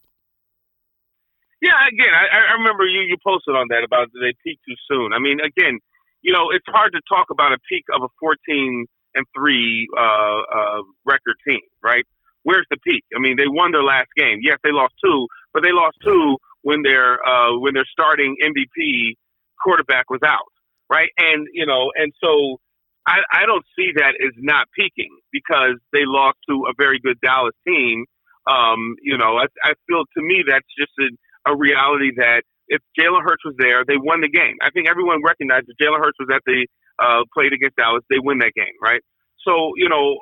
Yeah, 1.61 1.75
again, 1.89 2.15
I, 2.15 2.53
I 2.53 2.53
remember 2.55 2.87
you 2.87 3.01
you 3.01 3.17
posted 3.27 3.57
on 3.57 3.67
that 3.71 3.83
about 3.85 4.13
did 4.13 4.23
they 4.23 4.35
peaked 4.45 4.63
too 4.65 4.77
soon. 4.89 5.13
I 5.13 5.19
mean, 5.19 5.41
again, 5.41 5.81
you 6.23 6.33
know, 6.33 6.51
it's 6.55 6.67
hard 6.69 6.93
to 6.93 7.01
talk 7.09 7.31
about 7.31 7.53
a 7.53 7.59
peak 7.69 7.85
of 7.93 8.03
a 8.03 8.25
14- 8.25 8.85
and 9.15 9.27
three 9.37 9.89
uh, 9.97 10.41
uh, 10.41 10.83
record 11.05 11.37
team, 11.47 11.61
right? 11.83 12.05
Where's 12.43 12.67
the 12.71 12.77
peak? 12.79 13.05
I 13.15 13.21
mean, 13.21 13.37
they 13.37 13.47
won 13.47 13.73
their 13.73 13.85
last 13.85 14.09
game. 14.17 14.41
Yes, 14.43 14.59
they 14.65 14.73
lost 14.73 14.95
two, 15.03 15.27
but 15.55 15.63
they 15.63 15.73
lost 15.73 15.97
two 16.03 16.37
when 16.63 16.83
their 16.83 17.25
uh, 17.27 17.59
when 17.59 17.75
their 17.75 17.87
starting 17.91 18.37
MVP 18.43 19.15
quarterback 19.63 20.11
was 20.11 20.21
out, 20.25 20.51
right? 20.91 21.11
And 21.19 21.47
you 21.53 21.67
know, 21.67 21.93
and 21.97 22.13
so 22.23 22.59
I, 23.07 23.19
I 23.33 23.47
don't 23.47 23.65
see 23.77 23.91
that 23.97 24.15
as 24.25 24.33
not 24.39 24.67
peaking 24.77 25.11
because 25.33 25.77
they 25.93 26.05
lost 26.05 26.39
to 26.49 26.67
a 26.69 26.73
very 26.77 26.99
good 27.01 27.19
Dallas 27.21 27.55
team. 27.67 28.05
Um, 28.47 28.97
you 29.03 29.17
know, 29.17 29.39
I, 29.39 29.47
I 29.65 29.73
feel 29.87 30.03
to 30.17 30.23
me 30.23 30.43
that's 30.47 30.67
just 30.79 30.93
a, 30.99 31.53
a 31.53 31.57
reality 31.57 32.11
that 32.17 32.43
if 32.73 32.81
Jalen 32.97 33.21
Hurts 33.21 33.45
was 33.45 33.55
there, 33.61 33.85
they 33.85 34.01
won 34.01 34.25
the 34.25 34.33
game. 34.33 34.57
I 34.65 34.73
think 34.73 34.89
everyone 34.89 35.21
recognized 35.21 35.69
that 35.69 35.77
Jalen 35.77 36.01
Hurts 36.01 36.17
was 36.17 36.33
at 36.33 36.41
the 36.49 36.65
uh, 36.97 37.29
played 37.37 37.53
against 37.53 37.77
Dallas, 37.77 38.05
they 38.09 38.21
win 38.21 38.39
that 38.41 38.57
game, 38.57 38.77
right? 38.81 39.01
So, 39.45 39.77
you 39.77 39.89
know, 39.89 40.17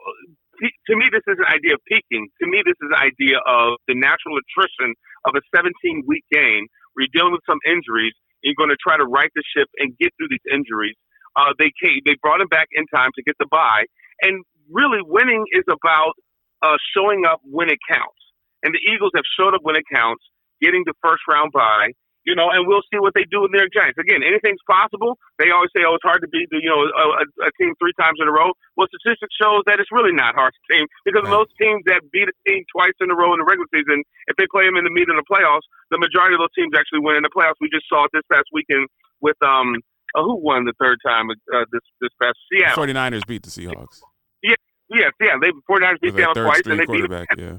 to 0.59 0.93
me, 0.97 1.07
this 1.13 1.25
is 1.29 1.39
an 1.39 1.49
idea 1.51 1.75
of 1.79 1.83
peaking. 1.87 2.29
To 2.43 2.47
me, 2.47 2.63
this 2.65 2.77
is 2.83 2.91
an 2.91 3.01
idea 3.01 3.39
of 3.47 3.79
the 3.87 3.95
natural 3.95 4.37
attrition 4.39 4.95
of 5.29 5.39
a 5.39 5.43
17 5.55 5.71
week 6.07 6.25
game 6.33 6.67
where 6.93 7.07
you're 7.07 7.15
dealing 7.15 7.33
with 7.33 7.45
some 7.47 7.61
injuries. 7.69 8.13
You're 8.43 8.59
going 8.59 8.73
to 8.73 8.81
try 8.81 8.97
to 8.97 9.05
right 9.05 9.31
the 9.37 9.45
ship 9.55 9.69
and 9.79 9.93
get 10.01 10.13
through 10.17 10.33
these 10.33 10.47
injuries. 10.49 10.97
Uh, 11.37 11.53
they 11.61 11.71
came, 11.79 12.01
they 12.05 12.17
brought 12.25 12.41
him 12.41 12.49
back 12.49 12.67
in 12.73 12.85
time 12.91 13.13
to 13.15 13.23
get 13.23 13.37
the 13.39 13.47
bye, 13.47 13.87
and 14.23 14.43
really, 14.71 14.99
winning 15.03 15.45
is 15.53 15.65
about 15.71 16.19
uh, 16.63 16.77
showing 16.97 17.23
up 17.25 17.41
when 17.45 17.71
it 17.71 17.79
counts. 17.87 18.19
And 18.63 18.75
the 18.75 18.83
Eagles 18.83 19.13
have 19.15 19.25
showed 19.39 19.55
up 19.55 19.61
when 19.63 19.77
it 19.77 19.85
counts, 19.93 20.25
getting 20.61 20.83
the 20.85 20.95
first 21.03 21.23
round 21.29 21.53
bye, 21.53 21.93
you 22.29 22.37
know, 22.37 22.53
and 22.53 22.69
we'll 22.69 22.85
see 22.93 23.01
what 23.01 23.17
they 23.17 23.25
do 23.25 23.49
in 23.49 23.53
their 23.53 23.69
Giants. 23.73 23.97
Again, 23.97 24.21
anything's 24.21 24.61
possible. 24.69 25.17
They 25.41 25.49
always 25.49 25.73
say, 25.73 25.83
"Oh, 25.89 25.97
it's 25.97 26.05
hard 26.05 26.21
to 26.21 26.29
beat 26.29 26.53
the, 26.53 26.61
you 26.61 26.69
know 26.69 26.85
a, 26.85 27.25
a 27.49 27.51
team 27.57 27.73
three 27.81 27.97
times 27.97 28.21
in 28.21 28.29
a 28.29 28.35
row." 28.35 28.53
Well, 28.77 28.89
statistics 28.93 29.33
shows 29.41 29.65
that 29.65 29.81
it's 29.81 29.91
really 29.91 30.13
not 30.13 30.37
hard 30.37 30.53
to 30.53 30.63
team 30.69 30.85
because 31.09 31.25
right. 31.25 31.33
most 31.33 31.57
teams 31.57 31.81
that 31.89 32.05
beat 32.13 32.29
a 32.29 32.37
team 32.45 32.65
twice 32.69 32.97
in 33.01 33.09
a 33.09 33.17
row 33.17 33.33
in 33.33 33.41
the 33.41 33.49
regular 33.49 33.69
season, 33.73 34.05
if 34.29 34.37
they 34.37 34.45
play 34.53 34.69
them 34.69 34.77
in 34.77 34.85
the 34.85 34.93
meet 34.93 35.09
in 35.09 35.17
the 35.17 35.25
playoffs, 35.25 35.65
the 35.89 35.99
majority 35.99 36.37
of 36.37 36.45
those 36.45 36.53
teams 36.53 36.77
actually 36.77 37.01
win 37.01 37.17
in 37.17 37.25
the 37.25 37.33
playoffs. 37.33 37.57
We 37.61 37.73
just 37.73 37.89
saw 37.89 38.05
it 38.05 38.13
this 38.13 38.27
past 38.29 38.53
weekend 38.53 38.93
with 39.25 39.41
um 39.41 39.81
uh, 40.15 40.23
who 40.23 40.37
won 40.37 40.65
the 40.65 40.77
third 40.77 40.99
time 41.01 41.31
uh, 41.31 41.65
this 41.73 41.85
this 42.01 42.13
past 42.21 42.37
Seattle. 42.53 42.85
49ers 42.85 43.27
beat 43.27 43.43
the 43.43 43.51
Seahawks. 43.51 44.05
Yeah, 44.43 44.61
yeah, 44.91 45.09
yeah. 45.21 45.41
They 45.41 45.51
49ers 45.65 46.01
beat 46.01 46.15
Seattle 46.15 46.45
twice, 46.45 46.63
and 46.67 46.81
they 46.81 46.87
beat 46.87 47.09
them. 47.09 47.27
Yeah. 47.39 47.59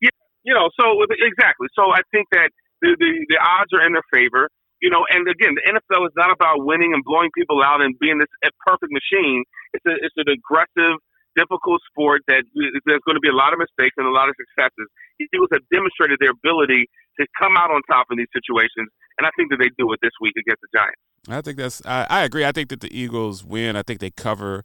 Yeah, 0.00 0.10
you 0.44 0.54
know, 0.54 0.70
so 0.78 1.02
exactly. 1.02 1.68
So 1.74 1.90
I 1.90 2.02
think 2.10 2.28
that 2.32 2.50
the, 2.82 2.98
the, 2.98 3.10
the 3.30 3.38
odds 3.38 3.70
are 3.72 3.86
in 3.86 3.94
their 3.94 4.06
favor. 4.12 4.50
You 4.82 4.90
know, 4.90 5.06
and 5.14 5.22
again, 5.30 5.54
the 5.54 5.62
NFL 5.62 6.10
is 6.10 6.14
not 6.18 6.34
about 6.34 6.66
winning 6.66 6.90
and 6.90 7.06
blowing 7.06 7.30
people 7.38 7.62
out 7.62 7.78
and 7.80 7.94
being 8.02 8.18
this 8.18 8.26
perfect 8.66 8.90
machine. 8.90 9.46
It's 9.72 9.86
a, 9.86 9.94
it's 9.94 10.18
an 10.18 10.26
aggressive, 10.26 10.98
difficult 11.38 11.78
sport 11.86 12.26
that 12.26 12.42
there's 12.50 13.04
going 13.06 13.14
to 13.14 13.22
be 13.22 13.30
a 13.30 13.38
lot 13.38 13.54
of 13.54 13.62
mistakes 13.62 13.94
and 13.94 14.10
a 14.10 14.10
lot 14.10 14.26
of 14.26 14.34
successes. 14.34 14.90
The 15.22 15.30
Eagles 15.30 15.54
have 15.54 15.62
demonstrated 15.70 16.18
their 16.18 16.34
ability 16.34 16.90
to 17.22 17.30
come 17.38 17.54
out 17.54 17.70
on 17.70 17.78
top 17.86 18.10
in 18.10 18.18
these 18.18 18.32
situations, 18.34 18.90
and 19.18 19.26
I 19.26 19.30
think 19.38 19.54
that 19.54 19.62
they 19.62 19.70
do 19.78 19.86
it 19.94 20.02
this 20.02 20.18
week 20.18 20.34
against 20.34 20.66
the 20.66 20.70
Giants. 20.74 20.98
I 21.30 21.40
think 21.40 21.62
that's. 21.62 21.78
I, 21.86 22.06
I 22.10 22.20
agree. 22.26 22.44
I 22.44 22.50
think 22.50 22.68
that 22.74 22.82
the 22.82 22.90
Eagles 22.90 23.44
win. 23.44 23.78
I 23.78 23.86
think 23.86 24.00
they 24.00 24.10
cover 24.10 24.64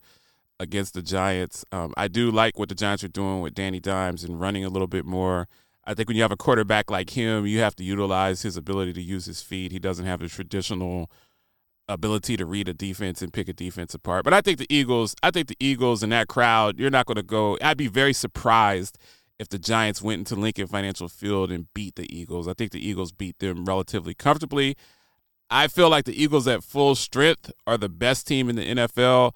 against 0.60 0.94
the 0.94 1.02
Giants. 1.02 1.66
Um, 1.72 1.94
I 1.98 2.08
do 2.08 2.32
like 2.32 2.58
what 2.58 2.70
the 2.70 2.76
Giants 2.76 3.04
are 3.04 3.10
doing 3.10 3.42
with 3.42 3.54
Danny 3.54 3.80
Dimes 3.80 4.24
and 4.24 4.40
running 4.40 4.66
a 4.66 4.70
little 4.70 4.88
bit 4.88 5.06
more. 5.06 5.48
I 5.88 5.94
think 5.94 6.10
when 6.10 6.18
you 6.18 6.22
have 6.22 6.34
a 6.34 6.38
quarterback 6.38 6.92
like 6.92 7.12
him, 7.12 7.48
you 7.48 7.60
have 7.60 7.76
to 7.78 7.84
utilize 7.84 8.42
his 8.42 8.58
ability 8.58 8.92
to 8.94 9.02
use 9.02 9.26
his 9.26 9.42
feet. 9.42 9.72
He 9.72 9.80
doesn't 9.80 10.06
have 10.06 10.20
the 10.20 10.28
traditional 10.28 11.10
ability 11.88 12.36
to 12.36 12.46
read 12.46 12.68
a 12.68 12.74
defense 12.74 13.22
and 13.22 13.32
pick 13.32 13.48
a 13.48 13.54
defense 13.54 13.94
apart. 13.94 14.26
But 14.26 14.34
I 14.34 14.42
think 14.42 14.58
the 14.58 14.68
Eagles, 14.70 15.16
I 15.24 15.32
think 15.32 15.48
the 15.48 15.56
Eagles 15.62 16.04
and 16.04 16.12
that 16.12 16.28
crowd, 16.28 16.78
you're 16.78 16.90
not 16.90 17.06
going 17.06 17.16
to 17.16 17.24
go. 17.24 17.58
I'd 17.62 17.78
be 17.78 17.88
very 17.88 18.12
surprised 18.12 18.98
if 19.40 19.48
the 19.48 19.58
Giants 19.58 20.02
went 20.02 20.20
into 20.20 20.36
Lincoln 20.36 20.68
Financial 20.68 21.08
Field 21.08 21.52
and 21.52 21.74
beat 21.74 21.96
the 21.96 22.14
Eagles. 22.14 22.50
I 22.50 22.54
think 22.54 22.72
the 22.72 22.86
Eagles 22.86 23.14
beat 23.14 23.40
them 23.40 23.64
relatively 23.64 24.14
comfortably. 24.14 24.76
I 25.50 25.70
feel 25.70 25.90
like 25.90 26.04
the 26.04 26.22
Eagles 26.22 26.50
at 26.50 26.64
full 26.64 26.96
strength 26.96 27.50
are 27.66 27.78
the 27.78 27.88
best 27.88 28.28
team 28.28 28.50
in 28.50 28.58
the 28.58 28.66
NFL. 28.66 29.34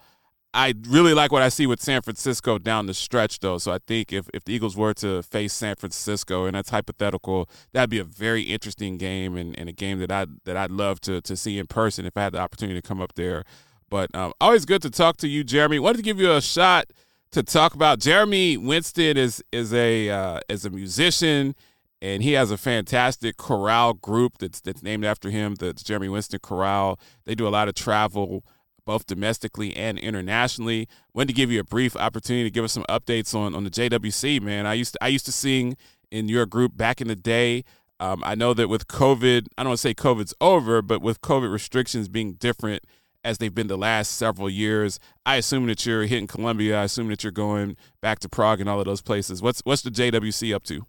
I 0.53 0.74
really 0.88 1.13
like 1.13 1.31
what 1.31 1.41
I 1.41 1.50
see 1.50 1.65
with 1.65 1.81
San 1.81 2.01
Francisco 2.01 2.58
down 2.58 2.86
the 2.86 2.93
stretch, 2.93 3.39
though. 3.39 3.58
So 3.58 3.72
I 3.72 3.79
think 3.88 4.12
if, 4.12 4.29
if 4.34 4.43
the 4.43 4.53
Eagles 4.53 4.75
were 4.75 4.93
to 4.96 5.24
face 5.24 5.53
San 5.53 5.75
Francisco, 5.75 6.46
and 6.46 6.55
that's 6.55 6.70
hypothetical, 6.70 7.50
that'd 7.72 7.89
be 7.89 8.00
a 8.00 8.03
very 8.03 8.43
interesting 8.43 8.98
game 8.98 9.38
and, 9.38 9.58
and 9.58 9.70
a 9.70 9.72
game 9.72 10.00
that 10.00 10.12
I 10.12 10.25
that 10.43 10.58
I'd 10.58 10.72
love 10.72 11.00
to 11.01 11.22
to 11.22 11.38
see 11.38 11.58
in 11.58 11.67
person 11.67 12.05
if 12.05 12.17
I 12.17 12.24
had 12.24 12.34
the 12.34 12.39
opportunity 12.39 12.79
to 12.81 12.88
come 12.88 13.01
up 13.01 13.13
there. 13.15 13.43
But 13.89 14.13
um, 14.15 14.34
always 14.41 14.65
good 14.65 14.81
to 14.81 14.89
talk 14.89 15.17
to 15.17 15.27
you, 15.27 15.43
Jeremy. 15.43 15.79
Wanted 15.79 15.98
to 15.98 16.03
give 16.03 16.20
you 16.20 16.34
a 16.34 16.41
shot 16.41 16.91
to 17.31 17.43
talk 17.43 17.74
about 17.74 18.00
Jeremy 18.00 18.58
Winston 18.58 19.15
is 19.15 19.41
is 19.53 19.74
a 19.74 20.10
uh, 20.10 20.39
is 20.50 20.65
a 20.65 20.70
musician 20.70 21.55
and 22.01 22.24
he 22.24 22.34
has 22.34 22.50
a 22.51 22.58
fantastic 22.58 23.38
chorale 23.38 23.93
group 23.93 24.39
that's 24.39 24.60
that's 24.60 24.81
named 24.84 25.05
after 25.05 25.29
him, 25.29 25.55
the 25.55 25.74
Jeremy 25.74 26.10
Winston 26.10 26.39
Chorale. 26.39 27.00
They 27.25 27.36
do 27.36 27.48
a 27.48 27.50
lot 27.50 27.67
of 27.67 27.75
travel 27.75 28.43
both 28.85 29.05
domestically 29.05 29.75
and 29.75 29.97
internationally. 30.00 30.88
Wanted 31.13 31.29
to 31.29 31.33
give 31.33 31.51
you 31.51 31.59
a 31.59 31.63
brief 31.63 31.95
opportunity 31.95 32.43
to 32.45 32.50
give 32.51 32.63
us 32.63 32.73
some 32.73 32.85
updates 32.89 33.35
on 33.35 33.55
on 33.55 33.63
the 33.63 33.69
JWC, 33.69 34.41
man. 34.41 34.65
I 34.65 34.73
used 34.73 34.93
to, 34.93 35.03
I 35.03 35.07
used 35.07 35.25
to 35.25 35.31
sing 35.31 35.77
in 36.11 36.27
your 36.27 36.45
group 36.45 36.75
back 36.75 37.01
in 37.01 37.07
the 37.07 37.15
day. 37.15 37.63
Um, 38.00 38.23
I 38.25 38.33
know 38.35 38.53
that 38.55 38.67
with 38.67 38.88
COVID, 38.88 39.47
I 39.57 39.63
don't 39.63 39.69
want 39.69 39.79
to 39.79 39.81
say 39.81 39.93
COVID's 39.93 40.33
over, 40.41 40.81
but 40.81 41.01
with 41.01 41.21
COVID 41.21 41.51
restrictions 41.51 42.09
being 42.09 42.33
different 42.33 42.83
as 43.23 43.38
they've 43.38 43.53
been 43.53 43.67
the 43.67 43.77
last 43.77 44.17
several 44.17 44.50
years, 44.50 45.00
I 45.25 45.35
assume 45.35 45.67
that 45.67 45.85
you're 45.85 46.07
hitting 46.07 46.27
Colombia. 46.27 46.81
I 46.81 46.85
assume 46.85 47.09
that 47.09 47.23
you're 47.23 47.31
going 47.31 47.77
back 48.01 48.19
to 48.19 48.29
Prague 48.29 48.59
and 48.59 48.67
all 48.67 48.79
of 48.79 48.85
those 48.85 49.01
places. 49.01 49.41
What's 49.41 49.61
what's 49.61 49.83
the 49.83 49.91
JWC 49.91 50.53
up 50.55 50.63
to? 50.63 50.85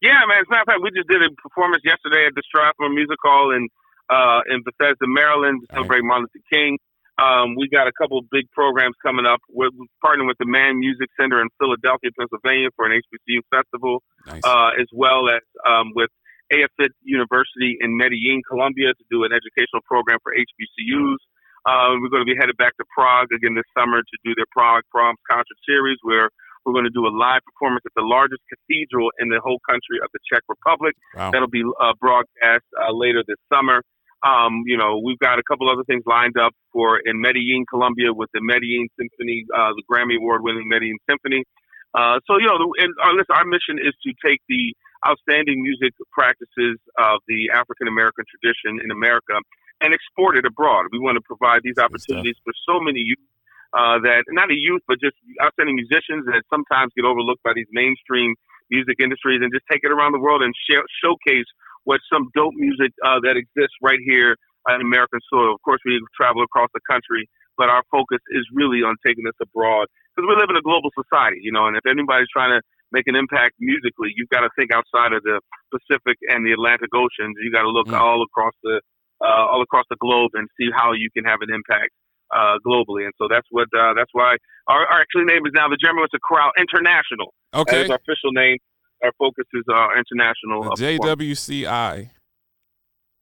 Yeah, 0.00 0.20
man. 0.28 0.38
As 0.40 0.46
a 0.46 0.50
matter 0.50 0.62
of 0.62 0.66
fact, 0.66 0.80
we 0.82 0.90
just 0.90 1.08
did 1.08 1.22
a 1.22 1.34
performance 1.40 1.82
yesterday 1.84 2.26
at 2.26 2.34
the 2.34 2.42
Strathmore 2.46 2.90
Music 2.90 3.16
Hall 3.22 3.50
in 3.50 3.68
uh, 4.10 4.40
in 4.50 4.62
Bethesda, 4.64 5.06
Maryland, 5.06 5.62
to 5.62 5.66
celebrate 5.74 6.04
right. 6.04 6.08
Martin 6.08 6.28
Luther 6.32 6.44
King. 6.50 6.78
Um, 7.14 7.54
we 7.54 7.70
got 7.70 7.86
a 7.86 7.94
couple 7.94 8.18
of 8.18 8.26
big 8.30 8.50
programs 8.50 8.98
coming 8.98 9.22
up. 9.24 9.38
We're 9.46 9.70
partnering 10.02 10.26
with 10.26 10.38
the 10.42 10.50
Mann 10.50 10.80
Music 10.80 11.06
Center 11.14 11.40
in 11.40 11.46
Philadelphia, 11.62 12.10
Pennsylvania 12.18 12.74
for 12.74 12.90
an 12.90 12.98
HBCU 12.98 13.38
festival, 13.54 14.02
nice. 14.26 14.42
uh, 14.42 14.74
as 14.74 14.90
well 14.90 15.30
as 15.30 15.46
um, 15.62 15.94
with 15.94 16.10
EAFIT 16.50 16.90
University 17.06 17.78
in 17.78 17.96
Medellin, 17.96 18.42
Colombia, 18.50 18.90
to 18.92 19.04
do 19.10 19.22
an 19.22 19.30
educational 19.30 19.80
program 19.86 20.18
for 20.26 20.34
HBCUs. 20.34 21.22
Uh, 21.64 21.96
we're 22.02 22.10
going 22.10 22.26
to 22.26 22.28
be 22.28 22.36
headed 22.36 22.58
back 22.58 22.76
to 22.76 22.84
Prague 22.92 23.30
again 23.32 23.54
this 23.54 23.64
summer 23.72 24.02
to 24.02 24.16
do 24.26 24.34
their 24.34 24.50
Prague 24.50 24.82
Proms 24.90 25.18
concert 25.30 25.56
series, 25.64 25.96
where 26.02 26.28
we're 26.66 26.74
going 26.74 26.84
to 26.84 26.92
do 26.92 27.06
a 27.06 27.14
live 27.14 27.40
performance 27.46 27.84
at 27.86 27.94
the 27.96 28.04
largest 28.04 28.42
cathedral 28.50 29.08
in 29.20 29.28
the 29.28 29.40
whole 29.40 29.60
country 29.68 30.02
of 30.02 30.10
the 30.12 30.20
Czech 30.28 30.42
Republic. 30.48 30.94
Wow. 31.14 31.30
That'll 31.30 31.48
be 31.48 31.62
uh, 31.62 31.92
broadcast 32.00 32.64
uh, 32.74 32.92
later 32.92 33.22
this 33.26 33.40
summer. 33.52 33.82
Um, 34.24 34.64
you 34.64 34.76
know, 34.76 35.00
we've 35.04 35.18
got 35.18 35.38
a 35.38 35.42
couple 35.44 35.68
other 35.68 35.84
things 35.84 36.02
lined 36.06 36.38
up 36.40 36.52
for 36.72 36.98
in 37.04 37.20
Medellin, 37.20 37.66
Colombia, 37.68 38.12
with 38.12 38.30
the 38.32 38.40
Medellin 38.40 38.88
Symphony, 38.98 39.44
uh, 39.52 39.76
the 39.76 39.84
Grammy 39.84 40.16
Award-winning 40.16 40.66
Medellin 40.66 40.96
Symphony. 41.08 41.44
Uh, 41.92 42.18
so 42.26 42.38
you 42.40 42.48
know, 42.48 42.56
and 42.78 42.90
our, 43.04 43.12
listen, 43.12 43.36
our 43.36 43.44
mission 43.44 43.76
is 43.78 43.92
to 44.02 44.10
take 44.24 44.40
the 44.48 44.74
outstanding 45.06 45.62
music 45.62 45.92
practices 46.10 46.80
of 46.98 47.20
the 47.28 47.52
African 47.52 47.86
American 47.86 48.24
tradition 48.32 48.80
in 48.82 48.90
America 48.90 49.36
and 49.80 49.92
export 49.92 50.36
it 50.36 50.46
abroad. 50.48 50.86
We 50.90 50.98
want 50.98 51.20
to 51.20 51.24
provide 51.28 51.60
these 51.62 51.76
opportunities 51.76 52.40
for 52.42 52.52
so 52.64 52.80
many 52.80 53.04
youth 53.04 53.28
uh, 53.76 54.00
that 54.00 54.24
not 54.30 54.50
a 54.50 54.56
youth, 54.56 54.82
but 54.88 54.98
just 54.98 55.14
outstanding 55.42 55.76
musicians 55.76 56.24
that 56.26 56.42
sometimes 56.48 56.96
get 56.96 57.04
overlooked 57.04 57.42
by 57.42 57.52
these 57.54 57.68
mainstream 57.70 58.34
music 58.70 58.96
industries, 58.98 59.44
and 59.44 59.52
just 59.52 59.68
take 59.70 59.84
it 59.84 59.92
around 59.92 60.16
the 60.16 60.22
world 60.22 60.40
and 60.40 60.54
sh- 60.56 60.88
showcase 61.04 61.44
with 61.86 62.00
some 62.12 62.28
dope 62.34 62.54
music 62.56 62.92
uh, 63.04 63.20
that 63.22 63.36
exists 63.36 63.76
right 63.82 64.00
here 64.04 64.36
on 64.68 64.80
American 64.80 65.20
soil. 65.28 65.54
Of 65.54 65.60
course, 65.62 65.80
we 65.84 66.00
travel 66.16 66.42
across 66.42 66.68
the 66.72 66.80
country, 66.88 67.28
but 67.56 67.68
our 67.68 67.82
focus 67.90 68.20
is 68.32 68.44
really 68.52 68.80
on 68.80 68.96
taking 69.04 69.24
this 69.24 69.36
abroad 69.40 69.86
because 70.14 70.28
we 70.28 70.34
live 70.36 70.48
in 70.48 70.56
a 70.56 70.64
global 70.64 70.90
society, 70.96 71.40
you 71.42 71.52
know. 71.52 71.66
And 71.66 71.76
if 71.76 71.84
anybody's 71.84 72.30
trying 72.32 72.54
to 72.56 72.60
make 72.92 73.04
an 73.06 73.16
impact 73.16 73.58
musically, 73.58 74.14
you've 74.16 74.30
got 74.30 74.46
to 74.46 74.50
think 74.56 74.72
outside 74.72 75.12
of 75.12 75.22
the 75.22 75.40
Pacific 75.74 76.16
and 76.30 76.46
the 76.46 76.52
Atlantic 76.52 76.94
Oceans. 76.94 77.36
You 77.42 77.52
got 77.52 77.66
to 77.66 77.72
look 77.72 77.88
mm. 77.88 77.98
all 77.98 78.22
across 78.22 78.54
the 78.62 78.80
uh, 79.20 79.46
all 79.50 79.62
across 79.62 79.84
the 79.90 79.96
globe 80.00 80.32
and 80.34 80.48
see 80.58 80.68
how 80.74 80.92
you 80.92 81.10
can 81.10 81.24
have 81.24 81.40
an 81.40 81.52
impact 81.52 81.92
uh, 82.34 82.58
globally. 82.66 83.04
And 83.04 83.14
so 83.18 83.28
that's 83.28 83.46
what 83.50 83.68
uh, 83.76 83.94
that's 83.94 84.10
why 84.12 84.36
our, 84.68 84.86
our 84.86 85.00
actually 85.00 85.24
name 85.24 85.44
is 85.46 85.52
now 85.54 85.68
the 85.68 85.76
Jeremy 85.76 86.00
Winston 86.00 86.20
Chorale 86.22 86.52
International. 86.58 87.34
Okay, 87.52 87.76
that 87.76 87.84
is 87.84 87.90
our 87.90 88.00
official 88.00 88.32
name 88.32 88.58
our 89.04 89.12
focus 89.18 89.44
is 89.52 89.64
uh, 89.68 89.88
international. 89.98 90.72
Uh, 90.72 90.76
JWCI. 90.76 92.10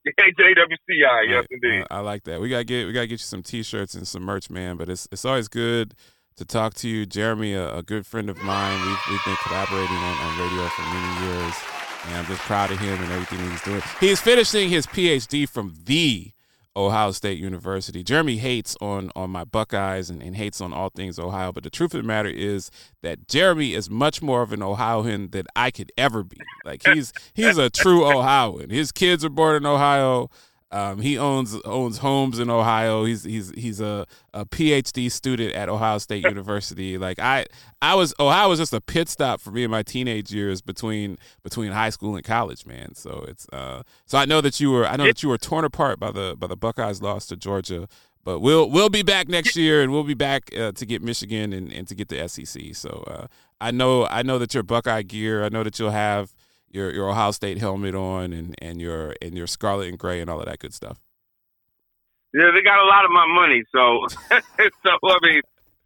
JWCI, 0.09 1.29
yes, 1.29 1.47
indeed. 1.51 1.85
I 1.91 2.01
like 2.01 2.25
that. 2.25 2.41
We 2.41 2.49
gotta 2.49 2.65
get 2.65 2.87
we 2.87 2.93
gotta 2.93 3.07
get 3.07 3.15
you 3.15 3.19
some 3.19 3.43
T-shirts 3.43 3.95
and 3.95 4.07
some 4.07 4.23
merch, 4.23 4.51
man. 4.51 4.77
But 4.77 4.89
it's 4.89 5.09
it's 5.13 5.25
always 5.25 5.49
good 5.49 5.95
to 6.37 6.45
talk 6.45 6.75
to 6.75 6.89
you, 6.89 7.07
Jeremy, 7.07 7.55
a, 7.55 7.77
a 7.77 7.83
good 7.83 8.07
friend 8.07 8.29
of 8.31 8.43
mine. 8.43 8.81
We've 8.87 8.99
we've 9.11 9.25
been 9.25 9.37
collaborating 9.45 9.97
on, 9.97 10.19
on 10.19 10.39
radio 10.39 10.67
for 10.69 10.83
many 10.83 11.27
years, 11.27 11.55
and 12.07 12.15
I'm 12.17 12.27
just 12.27 12.41
proud 12.43 12.73
of 12.73 12.79
him 12.79 13.01
and 13.01 13.13
everything 13.13 13.49
he's 13.51 13.63
doing. 13.63 13.83
He's 14.01 14.21
finishing 14.21 14.71
his 14.71 14.87
PhD 14.87 15.49
from 15.49 15.75
the 15.85 16.33
Ohio 16.75 17.13
State 17.13 17.39
University. 17.39 18.03
Jeremy 18.03 18.39
hates 18.39 18.77
on 18.81 19.11
on 19.15 19.31
my 19.31 19.45
Buckeyes 19.45 20.09
and, 20.11 20.23
and, 20.23 20.37
hates 20.37 20.61
on 20.61 20.73
all 20.73 20.89
things 20.89 21.19
Ohio, 21.19 21.53
but 21.53 21.65
the 21.65 21.71
truth 21.71 21.95
of 21.95 22.03
the 22.03 22.07
matter 22.07 22.29
is 22.29 22.71
that 23.03 23.29
Jeremy 23.29 23.75
is 23.75 23.91
much 23.91 24.23
more 24.23 24.43
of 24.43 24.53
an 24.53 24.63
Ohioan 24.63 25.31
than 25.31 25.47
I 25.55 25.71
could 25.71 25.93
ever 25.99 26.23
be. 26.23 26.39
Like 26.65 26.83
he's 26.87 27.13
he's 27.35 27.59
a 27.59 27.69
true 27.69 28.07
Ohioan. 28.07 28.71
His 28.71 28.93
kids 28.93 29.25
are 29.25 29.31
born 29.31 29.57
in 29.57 29.67
Ohio. 29.67 30.31
Um, 30.73 31.01
he 31.01 31.19
owns 31.19 31.55
owns 31.67 31.99
homes 31.99 32.39
in 32.39 32.49
Ohio. 32.49 33.05
He's 33.05 33.25
he's 33.25 33.51
he's 33.51 33.79
a, 33.79 34.07
a 34.33 34.47
PhD 34.47 35.13
student 35.13 35.55
at 35.55 35.69
Ohio 35.69 35.99
State 35.99 36.25
University. 36.25 36.97
Like 36.97 37.19
I 37.19 37.45
I 37.83 37.95
was 37.95 38.15
Ohio 38.19 38.49
was 38.49 38.59
just 38.59 38.73
a 38.73 38.81
pit 38.81 39.11
stop 39.11 39.43
for 39.43 39.51
me 39.51 39.65
in 39.65 39.71
my 39.71 39.83
teenage 39.83 40.33
years 40.33 40.63
between 40.63 41.19
between 41.43 41.73
high 41.73 41.91
school 41.91 42.17
and 42.17 42.25
college, 42.25 42.65
man. 42.65 42.95
So 42.95 43.25
it's 43.29 43.47
uh 43.53 43.83
so 44.07 44.17
I 44.17 44.25
know 44.25 44.41
that 44.41 44.61
you 44.61 44.71
were 44.71 44.87
I 44.87 44.97
know 44.97 45.05
that 45.05 45.23
you 45.23 45.29
were 45.29 45.39
torn 45.39 45.67
apart 45.67 46.01
by 46.01 46.11
the 46.11 46.37
by 46.39 46.47
the 46.47 46.57
Buckeyes 46.57 47.03
loss 47.03 47.27
to 47.27 47.37
Georgia. 47.37 47.87
But 48.25 48.39
we'll 48.39 48.71
we'll 48.71 48.89
be 48.89 49.03
back 49.03 49.29
next 49.29 49.57
year, 49.57 49.83
and 49.83 49.91
we'll 49.91 50.05
be 50.05 50.15
back 50.15 50.57
uh, 50.57 50.71
to 50.73 50.87
get 50.87 51.03
Michigan 51.03 51.53
and, 51.53 51.73
and 51.73 51.89
to 51.89 51.95
get 51.95 52.09
the 52.09 52.29
SEC. 52.29 52.75
So 52.75 53.03
uh, 53.09 53.27
I 53.61 53.73
know 53.73 54.07
I 54.07 54.23
know 54.23 54.39
that 54.39 54.55
your 54.55 54.63
Buckeye 54.63 55.03
gear. 55.03 55.45
I 55.45 55.49
know 55.49 55.65
that 55.65 55.79
you'll 55.79 55.91
have 55.91 56.33
your 56.73 56.91
your 56.93 57.09
Ohio 57.09 57.31
State 57.31 57.59
helmet 57.59 57.95
on 57.95 58.33
and, 58.33 58.55
and 58.59 58.81
your 58.81 59.15
and 59.23 59.37
your 59.37 59.47
scarlet 59.47 59.89
and 59.89 59.99
gray 59.99 60.21
and 60.21 60.29
all 60.29 60.41
of 60.41 60.47
that 60.47 60.59
good 60.59 60.75
stuff. 60.75 60.99
Yeah, 62.35 62.51
they 62.55 62.63
got 62.63 62.81
a 62.81 62.89
lot 62.89 63.05
of 63.05 63.11
my 63.11 63.27
money, 63.29 63.63
so 63.71 64.09
so 64.83 64.91
I 65.05 65.19
mean, 65.23 65.41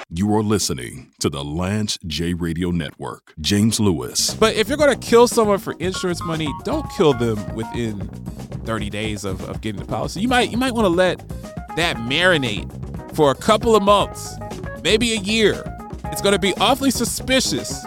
You 0.09 0.33
are 0.37 0.43
listening 0.43 1.11
to 1.19 1.29
the 1.29 1.43
Lance 1.43 1.99
J 2.07 2.33
Radio 2.33 2.71
Network. 2.71 3.35
James 3.41 3.81
Lewis, 3.81 4.35
But 4.35 4.55
if 4.55 4.69
you're 4.69 4.77
going 4.77 4.97
to 4.97 5.07
kill 5.07 5.27
someone 5.27 5.59
for 5.59 5.73
insurance 5.81 6.23
money, 6.23 6.49
don't 6.63 6.89
kill 6.93 7.13
them 7.13 7.55
within 7.57 8.07
30 8.65 8.89
days 8.89 9.25
of, 9.25 9.43
of 9.49 9.61
getting 9.63 9.81
the 9.81 9.87
policy. 9.87 10.21
You 10.21 10.29
might 10.29 10.53
you 10.53 10.59
might 10.59 10.75
want 10.75 10.85
to 10.85 10.91
let 10.91 11.27
that 11.75 11.97
marinate 11.97 13.17
for 13.17 13.33
a 13.33 13.35
couple 13.35 13.75
of 13.75 13.83
months, 13.83 14.33
maybe 14.85 15.15
a 15.15 15.19
year. 15.19 15.65
It's 16.05 16.23
going 16.23 16.35
to 16.35 16.39
be 16.39 16.55
awfully 16.61 16.93
suspicious 16.93 17.81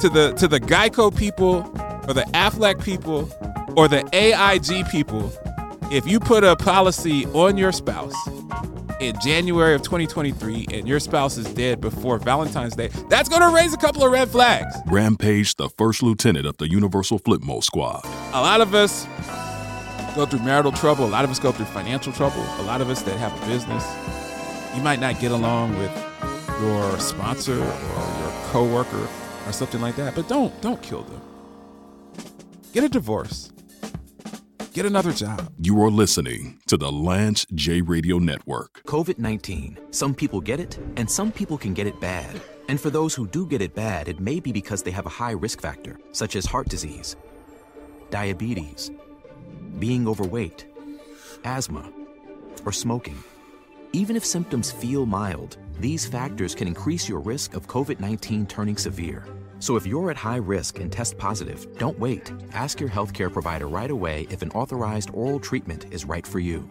to 0.00 0.08
the 0.08 0.32
to 0.38 0.48
the 0.48 0.58
Geico 0.58 1.16
people 1.16 1.58
or 2.08 2.14
the 2.14 2.26
Aflac 2.34 2.82
people 2.82 3.30
or 3.76 3.86
the 3.86 4.02
AIG 4.12 4.88
people 4.88 5.32
if 5.92 6.04
you 6.04 6.18
put 6.18 6.42
a 6.42 6.56
policy 6.56 7.26
on 7.26 7.56
your 7.56 7.70
spouse 7.70 8.16
in 9.00 9.18
January 9.20 9.74
of 9.74 9.82
2023 9.82 10.68
and 10.72 10.88
your 10.88 11.00
spouse 11.00 11.36
is 11.36 11.46
dead 11.54 11.80
before 11.80 12.18
Valentine's 12.18 12.74
Day, 12.74 12.88
that's 13.08 13.28
going 13.28 13.42
to 13.42 13.54
raise 13.54 13.74
a 13.74 13.76
couple 13.76 14.04
of 14.04 14.12
red 14.12 14.28
flags. 14.28 14.74
Rampage, 14.86 15.54
the 15.56 15.68
first 15.70 16.02
lieutenant 16.02 16.46
of 16.46 16.56
the 16.58 16.70
Universal 16.70 17.20
Flipmode 17.20 17.64
Squad. 17.64 18.04
A 18.32 18.40
lot 18.40 18.60
of 18.60 18.74
us 18.74 19.06
go 20.14 20.24
through 20.26 20.40
marital 20.40 20.72
trouble. 20.72 21.04
A 21.04 21.08
lot 21.08 21.24
of 21.24 21.30
us 21.30 21.38
go 21.38 21.52
through 21.52 21.66
financial 21.66 22.12
trouble. 22.12 22.42
A 22.58 22.62
lot 22.62 22.80
of 22.80 22.88
us 22.88 23.02
that 23.02 23.16
have 23.18 23.32
a 23.42 23.46
business, 23.46 23.84
you 24.74 24.82
might 24.82 25.00
not 25.00 25.20
get 25.20 25.30
along 25.30 25.76
with 25.78 25.92
your 26.60 26.98
sponsor 26.98 27.52
or 27.52 27.56
your 27.56 28.32
coworker 28.50 29.08
or 29.46 29.52
something 29.52 29.80
like 29.80 29.96
that. 29.96 30.14
But 30.14 30.28
don't 30.28 30.58
don't 30.62 30.82
kill 30.82 31.02
them. 31.02 31.20
Get 32.72 32.84
a 32.84 32.88
divorce. 32.88 33.52
Get 34.76 34.84
another 34.84 35.12
job. 35.12 35.54
You 35.58 35.82
are 35.84 35.90
listening 35.90 36.60
to 36.66 36.76
the 36.76 36.92
Lance 36.92 37.46
J 37.54 37.80
Radio 37.80 38.18
Network. 38.18 38.82
COVID 38.86 39.18
19. 39.18 39.78
Some 39.90 40.14
people 40.14 40.38
get 40.38 40.60
it, 40.60 40.78
and 40.98 41.10
some 41.10 41.32
people 41.32 41.56
can 41.56 41.72
get 41.72 41.86
it 41.86 41.98
bad. 41.98 42.42
And 42.68 42.78
for 42.78 42.90
those 42.90 43.14
who 43.14 43.26
do 43.26 43.46
get 43.46 43.62
it 43.62 43.74
bad, 43.74 44.06
it 44.06 44.20
may 44.20 44.38
be 44.38 44.52
because 44.52 44.82
they 44.82 44.90
have 44.90 45.06
a 45.06 45.16
high 45.24 45.30
risk 45.30 45.62
factor, 45.62 45.98
such 46.12 46.36
as 46.36 46.44
heart 46.44 46.68
disease, 46.68 47.16
diabetes, 48.10 48.90
being 49.78 50.06
overweight, 50.06 50.66
asthma, 51.44 51.90
or 52.66 52.70
smoking. 52.72 53.18
Even 53.94 54.14
if 54.14 54.26
symptoms 54.26 54.70
feel 54.70 55.06
mild, 55.06 55.56
these 55.80 56.04
factors 56.04 56.54
can 56.54 56.68
increase 56.68 57.08
your 57.08 57.20
risk 57.20 57.54
of 57.54 57.66
COVID 57.66 57.98
19 57.98 58.44
turning 58.44 58.76
severe. 58.76 59.24
So 59.58 59.76
if 59.76 59.86
you're 59.86 60.10
at 60.10 60.16
high 60.16 60.36
risk 60.36 60.78
and 60.78 60.92
test 60.92 61.18
positive, 61.18 61.66
don't 61.78 61.98
wait. 61.98 62.32
Ask 62.52 62.78
your 62.78 62.90
healthcare 62.90 63.32
provider 63.32 63.66
right 63.66 63.90
away 63.90 64.26
if 64.30 64.42
an 64.42 64.50
authorized 64.50 65.10
oral 65.12 65.40
treatment 65.40 65.86
is 65.90 66.04
right 66.04 66.26
for 66.26 66.38
you. 66.38 66.68